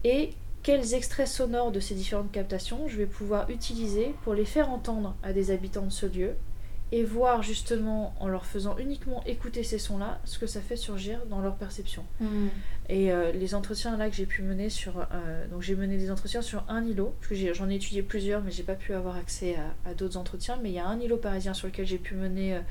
et 0.03 0.29
quels 0.63 0.93
extraits 0.93 1.27
sonores 1.27 1.71
de 1.71 1.79
ces 1.79 1.95
différentes 1.95 2.31
captations 2.31 2.87
je 2.87 2.97
vais 2.97 3.07
pouvoir 3.07 3.49
utiliser 3.49 4.13
pour 4.23 4.33
les 4.33 4.45
faire 4.45 4.69
entendre 4.69 5.15
à 5.21 5.33
des 5.33 5.51
habitants 5.51 5.85
de 5.85 5.91
ce 5.91 6.05
lieu 6.05 6.35
et 6.91 7.03
voir 7.03 7.41
justement 7.41 8.13
en 8.19 8.27
leur 8.27 8.45
faisant 8.45 8.77
uniquement 8.77 9.23
écouter 9.25 9.63
ces 9.63 9.79
sons-là 9.79 10.19
ce 10.25 10.37
que 10.37 10.47
ça 10.47 10.59
fait 10.59 10.75
surgir 10.75 11.25
dans 11.29 11.39
leur 11.39 11.55
perception. 11.55 12.03
Hmm. 12.19 12.47
Et 12.89 13.11
euh, 13.11 13.31
les 13.31 13.55
entretiens 13.55 13.95
là 13.95 14.09
que 14.09 14.15
j'ai 14.15 14.25
pu 14.25 14.41
mener 14.41 14.69
sur, 14.69 14.99
euh, 14.99 15.47
donc 15.47 15.61
j'ai 15.61 15.75
mené 15.75 15.97
des 15.97 16.11
entretiens 16.11 16.41
sur 16.41 16.65
un 16.67 16.85
îlot, 16.85 17.15
parce 17.19 17.29
que 17.29 17.53
j'en 17.53 17.69
ai, 17.69 17.75
étudié 17.75 18.03
plusieurs, 18.03 18.43
mais 18.43 18.51
j'ai 18.51 18.63
pas 18.63 18.75
pu 18.75 18.93
avoir 18.93 19.15
accès 19.15 19.55
à, 19.85 19.93
d'autres 19.93 20.17
entretiens. 20.17 20.59
Mais 20.61 20.69
il 20.69 20.75
y 20.75 20.79
a 20.79 20.85
un 20.85 20.99
îlot 20.99 21.17
parisien 21.17 21.53
sur 21.53 21.67
lequel 21.67 21.87
j'ai 21.87 21.97
pu 21.97 22.15
mener 22.15 22.55
euh, 22.55 22.61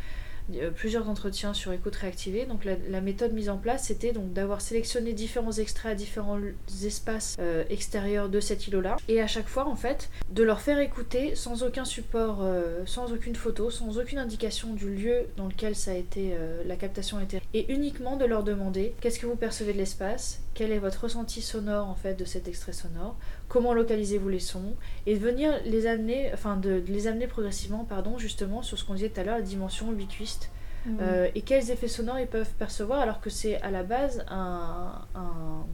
plusieurs 0.76 1.08
entretiens 1.08 1.54
sur 1.54 1.72
écoute 1.72 1.96
réactivée. 1.96 2.46
Donc 2.46 2.64
la, 2.64 3.00
méthode 3.00 3.32
mise 3.32 3.48
en 3.48 3.56
place, 3.56 3.84
c'était 3.84 4.12
donc 4.12 4.32
d'avoir 4.32 4.60
sélectionné 4.60 5.12
différents 5.12 5.52
extraits 5.52 5.92
à 5.92 5.94
différents 5.94 6.38
espaces 6.84 7.36
euh, 7.40 7.64
extérieurs 7.70 8.28
de 8.28 8.40
cet 8.40 8.66
îlot-là, 8.66 8.96
et 9.08 9.20
à 9.20 9.26
chaque 9.26 9.48
fois 9.48 9.66
en 9.66 9.76
fait 9.76 10.10
de 10.30 10.42
leur 10.42 10.60
faire 10.60 10.78
écouter 10.78 11.34
sans 11.34 11.62
aucun 11.62 11.84
support, 11.84 12.40
euh, 12.42 12.82
sans 12.84 13.12
aucune 13.12 13.36
photo, 13.36 13.70
sans 13.70 13.98
aucune 13.98 14.18
indication 14.18 14.74
du 14.74 14.90
lieu 14.90 15.26
dans 15.36 15.46
lequel 15.46 15.74
ça 15.74 15.92
a 15.92 15.94
été, 15.94 16.34
la 16.66 16.76
captation 16.76 17.18
a 17.18 17.22
été, 17.22 17.40
et 17.54 17.72
uniquement 17.72 18.16
de 18.16 18.24
leur 18.24 18.42
demander 18.42 18.94
qu'est-ce 19.00 19.18
que 19.18 19.26
vous 19.26 19.36
percevez 19.36 19.72
de 19.72 19.78
l'espace, 19.78 20.40
quel 20.54 20.72
est 20.72 20.78
votre 20.78 21.04
ressenti 21.04 21.42
sonore 21.42 21.88
en 21.88 21.94
fait 21.94 22.14
de 22.14 22.24
cet 22.24 22.48
extrait 22.48 22.72
sonore, 22.72 23.16
comment 23.48 23.72
localisez-vous 23.72 24.28
les 24.28 24.40
sons, 24.40 24.74
et 25.06 25.16
de 25.16 25.20
venir 25.20 25.52
les 25.64 25.86
amener, 25.86 26.30
enfin 26.32 26.56
de, 26.56 26.82
les 26.86 27.06
amener 27.06 27.26
progressivement, 27.26 27.84
pardon, 27.84 28.18
justement 28.18 28.62
sur 28.62 28.78
ce 28.78 28.84
qu'on 28.84 28.94
disait 28.94 29.08
tout 29.08 29.20
à 29.20 29.24
l'heure, 29.24 29.36
la 29.36 29.42
dimension 29.42 29.92
ubiquiste, 29.92 30.50
mmh. 30.86 30.96
euh, 31.00 31.28
et 31.34 31.42
quels 31.42 31.70
effets 31.70 31.88
sonores 31.88 32.18
ils 32.18 32.26
peuvent 32.26 32.52
percevoir, 32.58 33.00
alors 33.00 33.20
que 33.20 33.30
c'est 33.30 33.60
à 33.62 33.70
la 33.70 33.82
base 33.82 34.24
un, 34.28 35.02
un, 35.14 35.64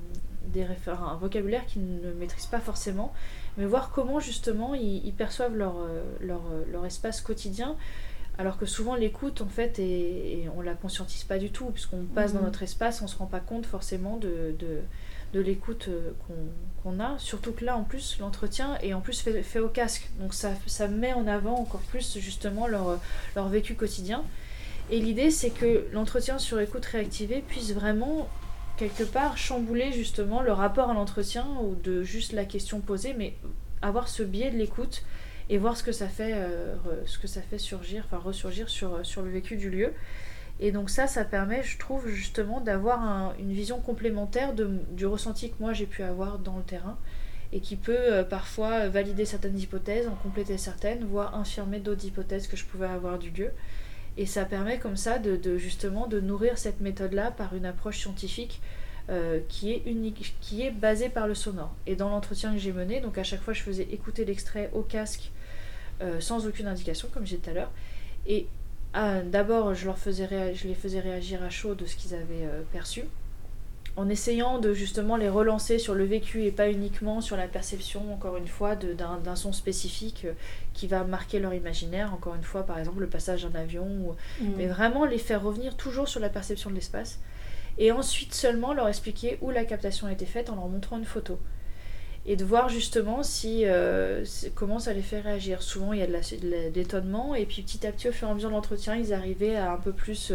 des 0.47 0.67
un 0.87 1.17
vocabulaire 1.17 1.67
qu'ils 1.67 2.01
ne 2.01 2.13
maîtrisent 2.13 2.47
pas 2.47 2.61
forcément, 2.61 3.13
mais 3.57 3.67
voir 3.67 3.91
comment 3.91 4.21
justement 4.21 4.75
ils, 4.75 5.13
perçoivent 5.13 5.57
leur, 5.57 5.77
euh, 5.79 6.03
leur, 6.21 6.43
euh, 6.53 6.65
leur, 6.71 6.87
espace 6.87 7.21
quotidien. 7.21 7.77
Alors 8.39 8.59
que 8.59 8.67
souvent 8.67 8.95
l'écoute 8.95 9.41
en 9.41 9.49
fait 9.49 9.79
et, 9.79 10.49
on 10.57 10.61
la 10.61 10.75
conscientise 10.75 11.25
pas 11.25 11.39
du 11.39 11.51
tout 11.51 11.67
puisqu'on 11.67 12.05
passe 12.05 12.33
dans 12.35 12.41
mmh. 12.41 12.45
notre 12.45 12.63
espace, 12.63 13.01
on 13.03 13.07
se 13.07 13.17
rend 13.17 13.27
pas 13.27 13.41
compte 13.41 13.65
forcément 13.65 14.17
de, 14.19 14.55
de 14.59 14.81
de 15.33 15.41
l'écoute 15.41 15.87
euh, 15.89 16.13
qu'on 16.83 17.01
a. 17.01 17.19
Surtout 17.19 17.53
que 17.53 17.65
là, 17.65 17.77
en 17.77 17.83
plus, 17.83 18.19
l'entretien 18.21 18.79
est 18.83 18.95
en 18.95 19.01
plus 19.01 19.21
fait, 19.21 19.61
au 19.61 19.69
casque. 19.69 20.09
Donc 20.19 20.35
ça, 20.35 20.53
ça, 20.67 20.89
met 20.89 21.13
en 21.13 21.27
avant 21.27 21.57
encore 21.57 21.81
plus 21.81 22.19
justement 22.19 22.67
leur, 22.67 22.99
leur 23.35 23.49
vécu 23.49 23.75
quotidien. 23.75 24.25
Et 24.91 25.01
l'idée, 25.01 25.31
c'est 25.31 25.51
que 25.51 25.87
l'entretien 25.93 26.39
sur 26.39 26.61
écoute 26.61 26.85
réactivée 26.87 27.43
puisse 27.47 27.73
vraiment, 27.73 28.29
quelque 28.77 29.03
part, 29.03 29.37
chambouler 29.37 29.93
justement 29.93 30.43
le 30.43 30.53
rapport 30.53 30.91
à 30.91 30.95
l'entretien 30.95 31.47
ou 31.63 31.75
de 31.75 32.03
juste 32.03 32.33
la 32.33 32.45
question 32.45 32.81
posée, 32.81 33.15
mais 33.15 33.35
avoir 33.83 34.09
ce 34.09 34.23
biais 34.23 34.51
de 34.51 34.57
l'écoute 34.57 35.03
et 35.49 35.59
voir 35.59 35.77
ce 35.77 35.83
que 35.83 35.93
ça 35.93 36.09
fait, 36.09 36.33
euh, 36.35 36.75
ce 37.07 37.19
que 37.19 37.27
ça 37.27 37.41
fait 37.41 37.59
surgir, 37.59 38.05
enfin 38.07 38.19
ressurgir 38.19 38.69
sur, 38.69 39.05
sur 39.05 39.23
le 39.23 39.31
vécu 39.31 39.57
du 39.57 39.71
lieu. 39.71 39.93
Et 40.59 40.73
donc 40.73 40.89
ça, 40.91 41.07
ça 41.07 41.25
permet, 41.25 41.63
je 41.63 41.79
trouve, 41.79 42.09
justement 42.09 42.61
d'avoir 42.61 43.35
une 43.39 43.53
vision 43.53 43.81
complémentaire 43.81 44.55
du 44.55 45.07
ressenti 45.07 45.51
que 45.51 45.57
moi 45.61 45.73
j'ai 45.73 45.87
pu 45.87 46.03
avoir 46.03 46.39
dans 46.39 46.57
le 46.57 46.63
terrain 46.63 46.99
et 47.53 47.61
qui 47.61 47.77
peut 47.77 47.97
euh, 47.97 48.25
parfois 48.25 48.89
valider 48.89 49.25
certaines 49.25 49.59
hypothèses, 49.59 50.09
en 50.09 50.15
compléter 50.15 50.59
certaines, 50.59 51.05
voire 51.05 51.35
infirmer 51.37 51.79
d'autres 51.79 52.05
hypothèses 52.05 52.49
que 52.49 52.57
je 52.57 52.65
pouvais 52.65 52.87
avoir 52.87 53.19
du 53.19 53.31
lieu. 53.31 53.51
Et 54.17 54.25
ça 54.25 54.47
permet 54.47 54.79
comme 54.79 54.97
ça 54.97 55.19
de, 55.19 55.59
justement 55.59 56.07
de 56.07 56.21
nourrir 56.21 56.57
cette 56.57 56.81
méthode-là 56.81 57.31
par 57.31 57.55
une 57.55 57.67
approche 57.67 57.99
scientifique 57.99 58.63
euh, 59.11 59.41
qui 59.49 59.73
est 59.73 59.83
unique, 59.85 60.35
qui 60.41 60.63
est 60.63 60.71
basée 60.71 61.11
par 61.11 61.29
le 61.29 61.35
sonore. 61.35 61.75
Et 61.87 61.97
dans 61.97 62.09
l'entretien 62.09 62.53
que 62.53 62.59
j'ai 62.59 62.73
mené, 62.73 63.01
donc 63.01 63.19
à 63.19 63.25
chaque 63.25 63.43
fois 63.43 63.53
je 63.53 63.63
faisais 63.63 63.87
écouter 63.91 64.25
l'extrait 64.25 64.71
au 64.73 64.81
casque 64.81 65.31
euh, 66.03 66.21
sans 66.21 66.47
aucune 66.47 66.67
indication, 66.67 67.09
comme 67.13 67.27
j'ai 67.27 67.37
dit 67.37 67.43
tout 67.43 67.51
à 67.51 67.53
l'heure. 67.55 67.71
Et 68.27 68.47
ah, 68.93 69.21
d'abord, 69.21 69.75
je, 69.75 69.87
leur 69.87 69.99
faisais 69.99 70.55
je 70.55 70.69
les 70.69 70.75
faisais 70.75 71.01
réagir 71.01 71.43
à 71.43 71.51
chaud 71.51 71.75
de 71.75 71.87
ce 71.87 71.97
qu'ils 71.97 72.15
avaient 72.15 72.45
euh, 72.45 72.63
perçu. 72.73 73.05
en 73.97 74.09
essayant 74.11 74.59
de 74.59 74.75
justement 74.75 75.17
les 75.17 75.29
relancer 75.29 75.79
sur 75.79 75.95
le 75.95 76.05
vécu 76.05 76.45
et 76.45 76.51
pas 76.51 76.71
uniquement 76.71 77.21
sur 77.21 77.37
la 77.37 77.49
perception, 77.49 78.13
encore 78.13 78.37
une 78.37 78.49
fois, 78.49 78.77
d'un 78.77 79.37
son 79.37 79.53
spécifique 79.53 80.27
euh, 80.27 80.33
qui 80.75 80.87
va 80.87 81.05
marquer 81.05 81.39
leur 81.39 81.55
imaginaire, 81.55 82.13
encore 82.13 82.35
une 82.35 82.43
fois, 82.43 82.65
par 82.65 82.79
exemple 82.79 83.01
le 83.01 83.09
passage 83.09 83.45
d'un 83.45 83.59
avion, 83.59 84.17
mm. 84.41 84.47
mais 84.57 84.67
vraiment 84.67 85.05
les 85.05 85.19
faire 85.19 85.43
revenir 85.43 85.77
toujours 85.77 86.09
sur 86.09 86.21
la 86.21 86.29
perception 86.29 86.69
de 86.71 86.75
l'espace, 86.75 87.21
et 87.79 87.93
ensuite 87.93 88.35
seulement 88.35 88.75
leur 88.75 88.89
expliquer 88.89 89.39
où 89.41 89.51
la 89.51 89.65
captation 89.65 90.07
a 90.07 90.13
été 90.13 90.27
faite 90.27 90.51
en 90.51 90.57
leur 90.57 90.69
montrant 90.69 90.99
une 90.99 91.05
photo. 91.05 91.39
Et 92.29 92.35
de 92.37 92.45
voir 92.45 92.69
justement 92.69 93.23
si 93.23 93.63
euh, 93.65 94.25
comment 94.55 94.81
ça 94.81 94.93
les 94.93 95.03
fait 95.03 95.21
réagir. 95.21 95.63
Souvent 95.63 95.93
il 95.93 96.01
y 96.01 96.03
a 96.03 96.07
de 96.07 96.75
l'étonnement, 96.75 97.35
et 97.35 97.47
puis 97.47 97.63
petit 97.63 97.87
à 97.87 97.93
petit 97.93 98.09
au 98.09 98.13
fur 98.13 98.27
et 98.27 98.31
à 98.33 98.35
mesure 98.35 98.49
de 98.51 98.55
l'entretien, 98.55 98.97
ils 98.97 99.15
arrivaient 99.15 99.57
à 99.57 99.73
un 99.73 99.77
peu 99.77 99.93
plus 99.93 100.33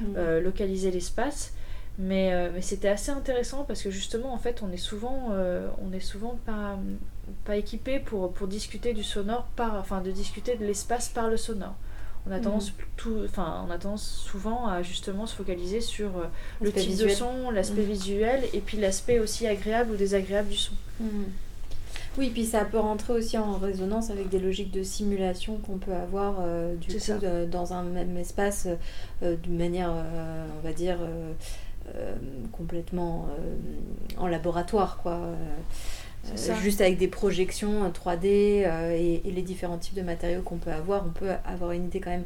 mm. 0.00 0.38
localiser 0.38 0.90
l'espace. 0.90 1.52
Mais, 1.98 2.32
euh, 2.32 2.50
mais 2.52 2.62
c'était 2.62 2.88
assez 2.88 3.10
intéressant 3.10 3.64
parce 3.64 3.82
que 3.82 3.90
justement, 3.90 4.32
en 4.32 4.38
fait, 4.38 4.62
on 4.62 4.72
est 4.72 4.78
souvent, 4.78 5.28
euh, 5.32 5.68
on 5.78 5.92
est 5.92 6.00
souvent 6.00 6.38
pas, 6.46 6.78
pas 7.44 7.56
équipé 7.56 7.98
pour, 7.98 8.32
pour 8.32 8.48
discuter 8.48 8.94
du 8.94 9.04
sonore, 9.04 9.44
par, 9.56 9.74
enfin, 9.74 10.00
de 10.00 10.10
discuter 10.10 10.56
de 10.56 10.64
l'espace 10.64 11.08
par 11.08 11.28
le 11.28 11.36
sonore. 11.36 11.74
On 12.26 12.32
a, 12.32 12.38
tendance 12.38 12.70
mm. 12.70 12.74
tout, 12.96 13.16
enfin, 13.24 13.64
on 13.66 13.70
a 13.70 13.78
tendance 13.78 14.06
souvent 14.06 14.68
à 14.68 14.82
justement 14.82 15.26
se 15.26 15.34
focaliser 15.34 15.80
sur 15.80 16.16
euh, 16.16 16.24
le 16.60 16.72
type 16.72 16.96
de 16.96 17.08
son, 17.08 17.50
l'aspect 17.50 17.82
mm. 17.82 17.90
visuel 17.90 18.44
et 18.52 18.60
puis 18.60 18.76
l'aspect 18.76 19.18
aussi 19.18 19.46
agréable 19.46 19.92
ou 19.92 19.96
désagréable 19.96 20.48
du 20.48 20.56
son. 20.56 20.74
Mm. 21.00 21.24
Oui, 22.18 22.30
puis 22.30 22.44
ça 22.44 22.64
peut 22.66 22.78
rentrer 22.78 23.14
aussi 23.14 23.38
en 23.38 23.56
résonance 23.56 24.10
avec 24.10 24.28
des 24.28 24.38
logiques 24.38 24.70
de 24.70 24.82
simulation 24.82 25.56
qu'on 25.56 25.78
peut 25.78 25.94
avoir 25.94 26.42
du 26.76 26.94
coup 26.94 27.12
dans 27.50 27.72
un 27.72 27.84
même 27.84 28.18
espace 28.18 28.68
d'une 29.22 29.56
manière, 29.56 29.90
on 29.90 30.66
va 30.66 30.74
dire, 30.74 30.98
euh, 31.96 32.14
complètement 32.52 33.26
euh, 33.40 33.54
en 34.16 34.28
laboratoire, 34.28 34.98
quoi. 35.02 35.18
Euh, 36.30 36.54
juste 36.62 36.80
avec 36.80 36.98
des 36.98 37.08
projections 37.08 37.90
3D 37.90 38.26
et, 38.26 39.22
les 39.24 39.42
différents 39.42 39.78
types 39.78 39.94
de 39.94 40.02
matériaux 40.02 40.42
qu'on 40.42 40.58
peut 40.58 40.70
avoir, 40.70 41.04
on 41.06 41.10
peut 41.10 41.30
avoir 41.44 41.72
une 41.72 41.86
idée 41.86 42.00
quand 42.00 42.10
même 42.10 42.24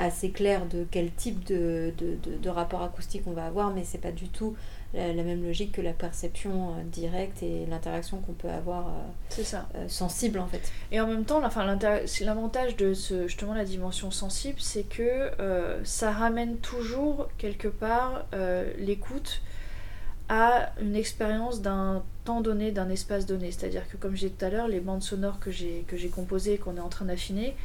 assez 0.00 0.30
claire 0.30 0.66
de 0.66 0.86
quel 0.90 1.10
type 1.12 1.44
de, 1.44 1.92
de 1.98 2.48
rapport 2.48 2.82
acoustique 2.82 3.22
on 3.26 3.32
va 3.32 3.46
avoir, 3.46 3.74
mais 3.74 3.82
c'est 3.84 3.98
pas 3.98 4.12
du 4.12 4.28
tout 4.28 4.54
la, 4.94 5.12
même 5.22 5.44
logique 5.44 5.72
que 5.72 5.80
la 5.80 5.92
perception 5.92 6.70
euh, 6.70 6.82
directe 6.84 7.42
et 7.42 7.66
l'interaction 7.66 8.18
qu'on 8.18 8.32
peut 8.32 8.48
avoir 8.48 8.88
euh, 8.88 9.42
ça. 9.42 9.68
Euh, 9.74 9.86
sensible 9.88 10.38
en 10.38 10.46
fait. 10.46 10.72
Et 10.92 11.00
en 11.00 11.06
même 11.06 11.24
temps, 11.24 11.40
l'avantage 11.40 12.76
de 12.76 12.94
ce, 12.94 13.26
justement 13.26 13.54
la 13.54 13.64
dimension 13.64 14.10
sensible, 14.10 14.60
c'est 14.60 14.88
que 14.88 15.30
ça 15.84 16.12
ramène 16.12 16.56
toujours 16.58 17.28
quelque 17.38 17.68
part 17.68 18.26
l'écoute 18.78 19.42
à 20.28 20.72
une 20.80 20.96
expérience 20.96 21.62
d'un 21.62 22.02
temps 22.24 22.40
donné, 22.40 22.70
d'un 22.70 22.90
espace 22.90 23.26
donné. 23.26 23.50
C'est-à-dire 23.50 23.88
que 23.88 23.96
comme 23.96 24.16
j'ai 24.16 24.28
dit 24.28 24.34
tout 24.34 24.44
à 24.44 24.50
l'heure, 24.50 24.68
les 24.68 24.80
bandes 24.80 25.02
sonores 25.02 25.38
que 25.40 25.50
j'ai 25.50 25.84
composées 26.14 26.54
et 26.54 26.58
qu'on 26.58 26.76
est 26.76 26.80
en 26.80 26.88
train 26.88 27.06
d'affiner, 27.06 27.56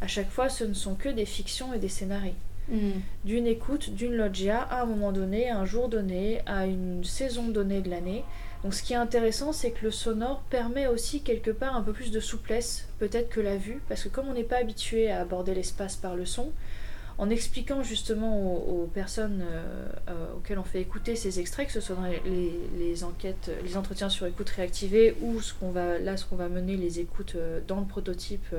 à 0.00 0.06
chaque 0.06 0.30
fois 0.30 0.48
ce 0.48 0.64
ne 0.64 0.74
sont 0.74 0.94
que 0.94 1.08
des 1.08 1.26
fictions 1.26 1.72
et 1.72 1.78
des 1.78 1.88
scénarios. 1.88 2.34
Mm. 2.70 3.00
d'une 3.24 3.46
écoute, 3.46 3.90
d'une 3.94 4.14
loggia 4.14 4.60
à 4.60 4.82
un 4.82 4.86
moment 4.86 5.12
donné, 5.12 5.50
à 5.50 5.58
un 5.58 5.64
jour 5.64 5.88
donné, 5.88 6.40
à 6.46 6.66
une 6.66 7.02
saison 7.04 7.48
donnée 7.48 7.80
de 7.80 7.90
l'année. 7.90 8.24
Donc 8.62 8.74
ce 8.74 8.82
qui 8.82 8.92
est 8.92 8.96
intéressant, 8.96 9.52
c'est 9.52 9.70
que 9.70 9.84
le 9.84 9.90
sonore 9.90 10.42
permet 10.50 10.86
aussi 10.86 11.22
quelque 11.22 11.50
part 11.50 11.74
un 11.74 11.82
peu 11.82 11.92
plus 11.92 12.10
de 12.10 12.20
souplesse, 12.20 12.86
peut-être 12.98 13.30
que 13.30 13.40
la 13.40 13.56
vue, 13.56 13.80
parce 13.88 14.04
que 14.04 14.08
comme 14.08 14.28
on 14.28 14.34
n'est 14.34 14.44
pas 14.44 14.58
habitué 14.58 15.10
à 15.10 15.20
aborder 15.20 15.54
l'espace 15.54 15.96
par 15.96 16.14
le 16.14 16.26
son, 16.26 16.52
en 17.20 17.28
expliquant 17.28 17.82
justement 17.82 18.40
aux, 18.40 18.86
personnes 18.86 19.42
euh, 19.42 19.88
euh, 20.08 20.36
auxquelles 20.36 20.58
on 20.58 20.64
fait 20.64 20.80
écouter 20.80 21.16
ces 21.16 21.38
extraits, 21.38 21.66
que 21.66 21.72
ce 21.74 21.80
soit 21.82 21.94
dans 21.94 22.10
les, 22.24 23.04
enquêtes, 23.04 23.50
les 23.62 23.76
entretiens 23.76 24.08
sur 24.08 24.24
écoute 24.24 24.48
réactivée 24.48 25.14
ou 25.20 25.38
ce 25.42 25.52
qu'on 25.52 25.70
va, 25.70 25.98
là 25.98 26.16
ce 26.16 26.24
qu'on 26.24 26.36
va 26.36 26.48
mener, 26.48 26.78
les 26.78 26.98
écoutes 26.98 27.34
euh, 27.36 27.60
dans 27.68 27.78
le 27.78 27.84
prototype 27.84 28.54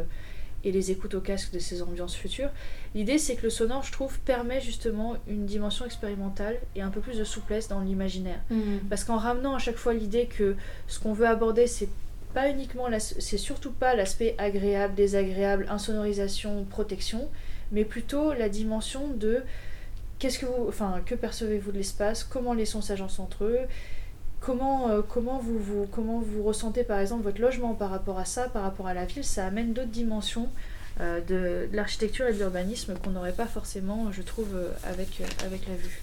et 0.64 0.72
les 0.72 0.92
écoutes 0.92 1.16
au 1.16 1.22
casque 1.22 1.52
de 1.52 1.58
ces 1.58 1.82
ambiances 1.82 2.16
futures. 2.16 2.52
L'idée 2.94 3.18
c'est 3.18 3.36
que 3.36 3.42
le 3.42 3.50
sonore, 3.50 3.82
je 3.82 3.92
trouve, 3.92 4.20
permet 4.20 4.62
justement 4.62 5.16
une 5.28 5.48
dimension 5.48 5.88
expérimentale 5.88 6.60
et 6.76 6.84
un 6.84 6.92
peu 6.92 7.02
plus 7.02 7.18
de 7.18 7.24
souplesse 7.24 7.68
dans 7.68 7.80
l'imaginaire. 7.80 8.42
Mhm. 8.52 8.82
Parce 8.92 9.04
qu'en 9.04 9.18
ramenant 9.18 9.56
à 9.56 9.60
chaque 9.60 9.78
fois 9.78 9.96
l'idée 9.96 10.28
que 10.28 10.56
ce 10.86 11.00
qu'on 11.00 11.14
veut 11.14 11.28
aborder, 11.28 11.66
c'est 11.66 11.90
pas 12.36 12.48
uniquement, 12.48 12.86
c'est 13.00 13.40
surtout 13.40 13.72
pas 13.72 13.96
l'aspect 13.96 14.36
agréable, 14.38 14.94
désagréable, 14.94 15.66
insonorisation, 15.68 16.64
protection, 16.70 17.28
mais 17.72 17.86
plutôt 17.86 18.34
la 18.34 18.50
dimension 18.50 19.08
de 19.08 19.44
qu'est-ce 20.20 20.40
que 20.40 20.46
vous, 20.46 20.68
enfin, 20.68 21.02
que 21.06 21.16
percevez-vous 21.16 21.72
de 21.72 21.78
l'espace, 21.78 22.24
comment 22.24 22.54
les 22.54 22.66
sons 22.66 22.82
s'agencent 22.82 23.20
entre 23.20 23.46
eux, 23.46 23.60
Comment, 24.42 24.90
euh, 24.90 25.02
comment, 25.08 25.38
vous, 25.38 25.60
vous, 25.60 25.88
comment 25.92 26.20
vous 26.20 26.42
ressentez 26.42 26.84
par 26.84 27.00
exemple 27.00 27.24
votre 27.24 27.40
logement 27.40 27.76
par 27.76 27.92
rapport 27.92 28.18
à 28.18 28.26
ça, 28.26 28.50
par 28.50 28.64
rapport 28.64 28.88
à 28.88 28.96
la 28.96 29.06
ville 29.06 29.24
Ça 29.24 29.46
amène 29.46 29.72
d'autres 29.72 29.92
dimensions 29.92 30.50
euh, 31.00 31.22
de, 31.22 31.70
l'architecture 31.76 32.26
et 32.28 32.34
de 32.34 32.40
l'urbanisme 32.40 32.96
qu'on 32.96 33.12
n'aurait 33.12 33.34
pas 33.34 33.46
forcément, 33.46 34.12
je 34.12 34.24
trouve, 34.24 34.50
euh, 34.56 34.70
avec, 34.84 35.22
avec 35.46 35.68
la 35.68 35.76
vue. 35.76 36.02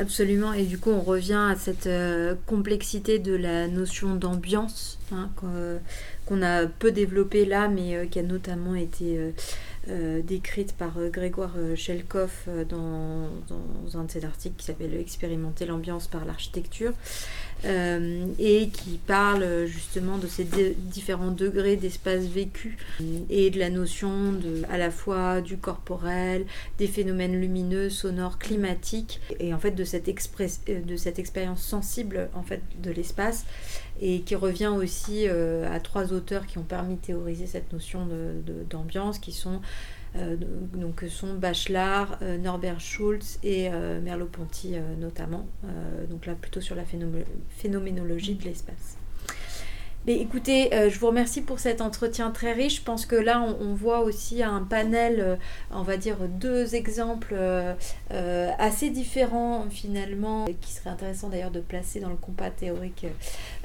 Absolument, 0.00 0.54
et 0.54 0.64
du 0.64 0.78
coup 0.78 0.90
on 0.90 1.02
revient 1.02 1.50
à 1.52 1.54
cette 1.54 1.88
complexité 2.46 3.20
de 3.20 3.36
la 3.36 3.68
notion 3.68 4.16
d'ambiance 4.16 4.98
hein, 5.12 5.30
qu'on 6.26 6.42
a 6.42 6.66
peu 6.66 6.90
développée 6.90 7.44
là, 7.44 7.68
mais 7.68 8.08
qui 8.10 8.18
a 8.18 8.24
notamment 8.24 8.74
été 8.74 9.32
décrite 9.86 10.72
par 10.72 10.98
Grégoire 11.10 11.54
Shelkoff 11.74 12.48
dans, 12.68 13.28
dans, 13.48 13.98
un 13.98 14.04
de 14.04 14.10
ses 14.10 14.24
articles 14.24 14.56
qui 14.56 14.64
s'appelle 14.64 14.94
Expérimenter 14.94 15.66
l'ambiance 15.66 16.08
par 16.08 16.24
l'architecture. 16.24 16.92
Euh, 17.64 18.26
et 18.38 18.68
qui 18.68 18.98
parle 19.06 19.64
justement 19.64 20.18
de 20.18 20.26
ces 20.26 20.44
différents 20.76 21.30
degrés 21.30 21.76
d'espace 21.76 22.24
vécu 22.24 22.76
et 23.30 23.50
de 23.50 23.58
la 23.58 23.70
notion 23.70 24.32
de, 24.32 24.62
à 24.70 24.76
la 24.76 24.90
fois 24.90 25.40
du 25.40 25.56
corporel, 25.56 26.44
des 26.78 26.86
phénomènes 26.86 27.40
lumineux, 27.40 27.88
sonores, 27.88 28.38
climatiques 28.38 29.20
et 29.40 29.54
en 29.54 29.58
fait 29.58 29.70
de 29.70 29.84
cette, 29.84 30.08
euh, 30.08 30.80
de 30.82 30.96
cette 30.96 31.18
expérience 31.18 31.62
sensible 31.62 32.28
en 32.34 32.42
fait 32.42 32.60
de 32.82 32.90
l'espace 32.90 33.46
et 34.00 34.20
qui 34.20 34.34
revient 34.34 34.72
aussi 34.76 35.26
euh, 35.26 35.72
à 35.72 35.80
trois 35.80 36.12
auteurs 36.12 36.46
qui 36.46 36.58
ont 36.58 36.62
permis 36.62 36.96
de 36.96 37.00
théoriser 37.00 37.46
cette 37.46 37.72
notion 37.72 38.06
d'ambiance 38.68 39.18
qui 39.18 39.32
sont 39.32 39.54
euh, 39.54 39.58
donc 40.74 41.04
sont 41.08 41.34
Bachelard, 41.34 42.18
euh, 42.22 42.38
Norbert 42.38 42.80
Schulz 42.80 43.38
et 43.42 43.68
euh, 43.70 44.00
Merleau-Ponty 44.00 44.74
notamment. 44.98 45.46
donc 46.10 46.26
là 46.26 46.34
plutôt 46.34 46.60
sur 46.60 46.76
la 46.76 46.84
phénoménologie 47.58 48.34
de 48.34 48.44
l'espace. 48.44 48.98
Mais 50.06 50.20
écoutez, 50.20 50.70
je 50.72 50.98
vous 51.00 51.08
remercie 51.08 51.40
pour 51.40 51.58
cet 51.58 51.80
entretien 51.80 52.30
très 52.30 52.52
riche. 52.52 52.76
Je 52.76 52.82
pense 52.82 53.06
que 53.06 53.16
là, 53.16 53.44
on, 53.60 53.74
voit 53.74 54.02
aussi 54.02 54.40
un 54.40 54.62
panel, 54.62 55.36
on 55.72 55.82
va 55.82 55.96
dire 55.96 56.18
deux 56.28 56.76
exemples 56.76 57.34
assez 58.10 58.90
différents 58.90 59.66
finalement, 59.68 60.44
qui 60.60 60.72
serait 60.72 60.90
intéressant 60.90 61.28
d'ailleurs 61.28 61.50
de 61.50 61.58
placer 61.58 61.98
dans 61.98 62.10
le 62.10 62.14
compas 62.14 62.50
théorique 62.50 63.06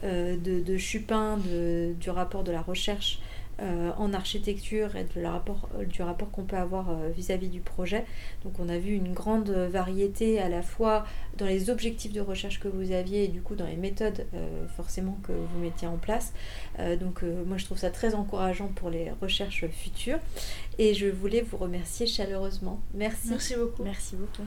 de, 0.02 0.78
Chupin, 0.78 1.38
du 1.38 2.10
rapport 2.10 2.44
de 2.44 2.52
la 2.52 2.62
recherche 2.62 3.20
euh, 3.62 3.92
en 3.98 4.12
architecture 4.14 4.96
et 4.96 5.04
de 5.04 5.24
rapport, 5.24 5.70
euh, 5.78 5.86
du 5.86 6.02
rapport 6.02 6.32
qu'on 6.32 6.46
peut 6.46 6.56
avoir 6.56 6.90
euh, 6.90 7.10
vis-à-vis 7.16 7.50
du 7.50 7.62
projet. 7.62 8.06
Donc 8.44 8.54
on 8.60 8.68
a 8.70 8.80
vu 8.80 8.94
une 8.94 9.14
grande 9.14 9.52
variété 9.52 10.40
à 10.40 10.50
la 10.50 10.64
fois 10.64 11.06
dans 11.38 11.46
les 11.46 11.70
objectifs 11.70 12.12
de 12.12 12.22
recherche 12.22 12.60
que 12.60 12.68
vous 12.68 12.92
aviez 12.92 13.26
et 13.26 13.28
du 13.28 13.42
coup 13.42 13.54
dans 13.54 13.68
les 13.68 13.76
méthodes 13.76 14.26
forcément 14.76 15.18
que 15.24 15.32
vous 15.32 15.60
mettiez 15.60 15.88
en 15.88 15.98
place. 15.98 16.34
donc 17.00 17.24
moi 17.46 17.58
je 17.58 17.66
trouve 17.66 17.78
ça 17.78 17.90
très 17.90 18.16
encourageant 18.16 18.68
pour 18.68 18.90
les 18.90 19.12
recherches 19.22 19.66
futures 19.68 20.20
et 20.78 20.94
je 20.94 21.08
voulais 21.08 21.42
vous 21.42 21.58
remercier 21.58 22.08
chaleureusement. 22.08 22.82
Merci. 22.94 23.30
Merci 23.30 23.56
beaucoup. 23.56 23.84
Merci 23.84 24.16
beaucoup. 24.16 24.44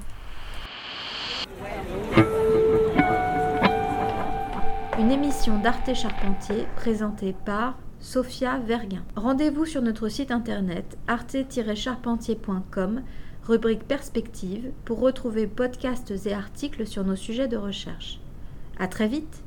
Une 4.98 5.10
émission 5.10 5.58
d'Arte 5.58 5.94
Charpentier 5.94 6.66
présentée 6.76 7.34
par 7.44 7.76
Sophia 8.04 8.58
Verguin. 8.58 9.02
Rendez-vous 9.16 9.64
sur 9.64 9.80
notre 9.80 10.10
site 10.10 10.30
internet 10.30 10.98
arte-charpentier.com, 11.06 13.02
rubrique 13.44 13.88
Perspective, 13.88 14.72
pour 14.84 15.00
retrouver 15.00 15.46
podcasts 15.46 16.12
et 16.26 16.34
articles 16.34 16.86
sur 16.86 17.02
nos 17.02 17.16
sujets 17.16 17.48
de 17.48 17.56
recherche. 17.56 18.20
À 18.78 18.88
très 18.88 19.08
vite! 19.08 19.43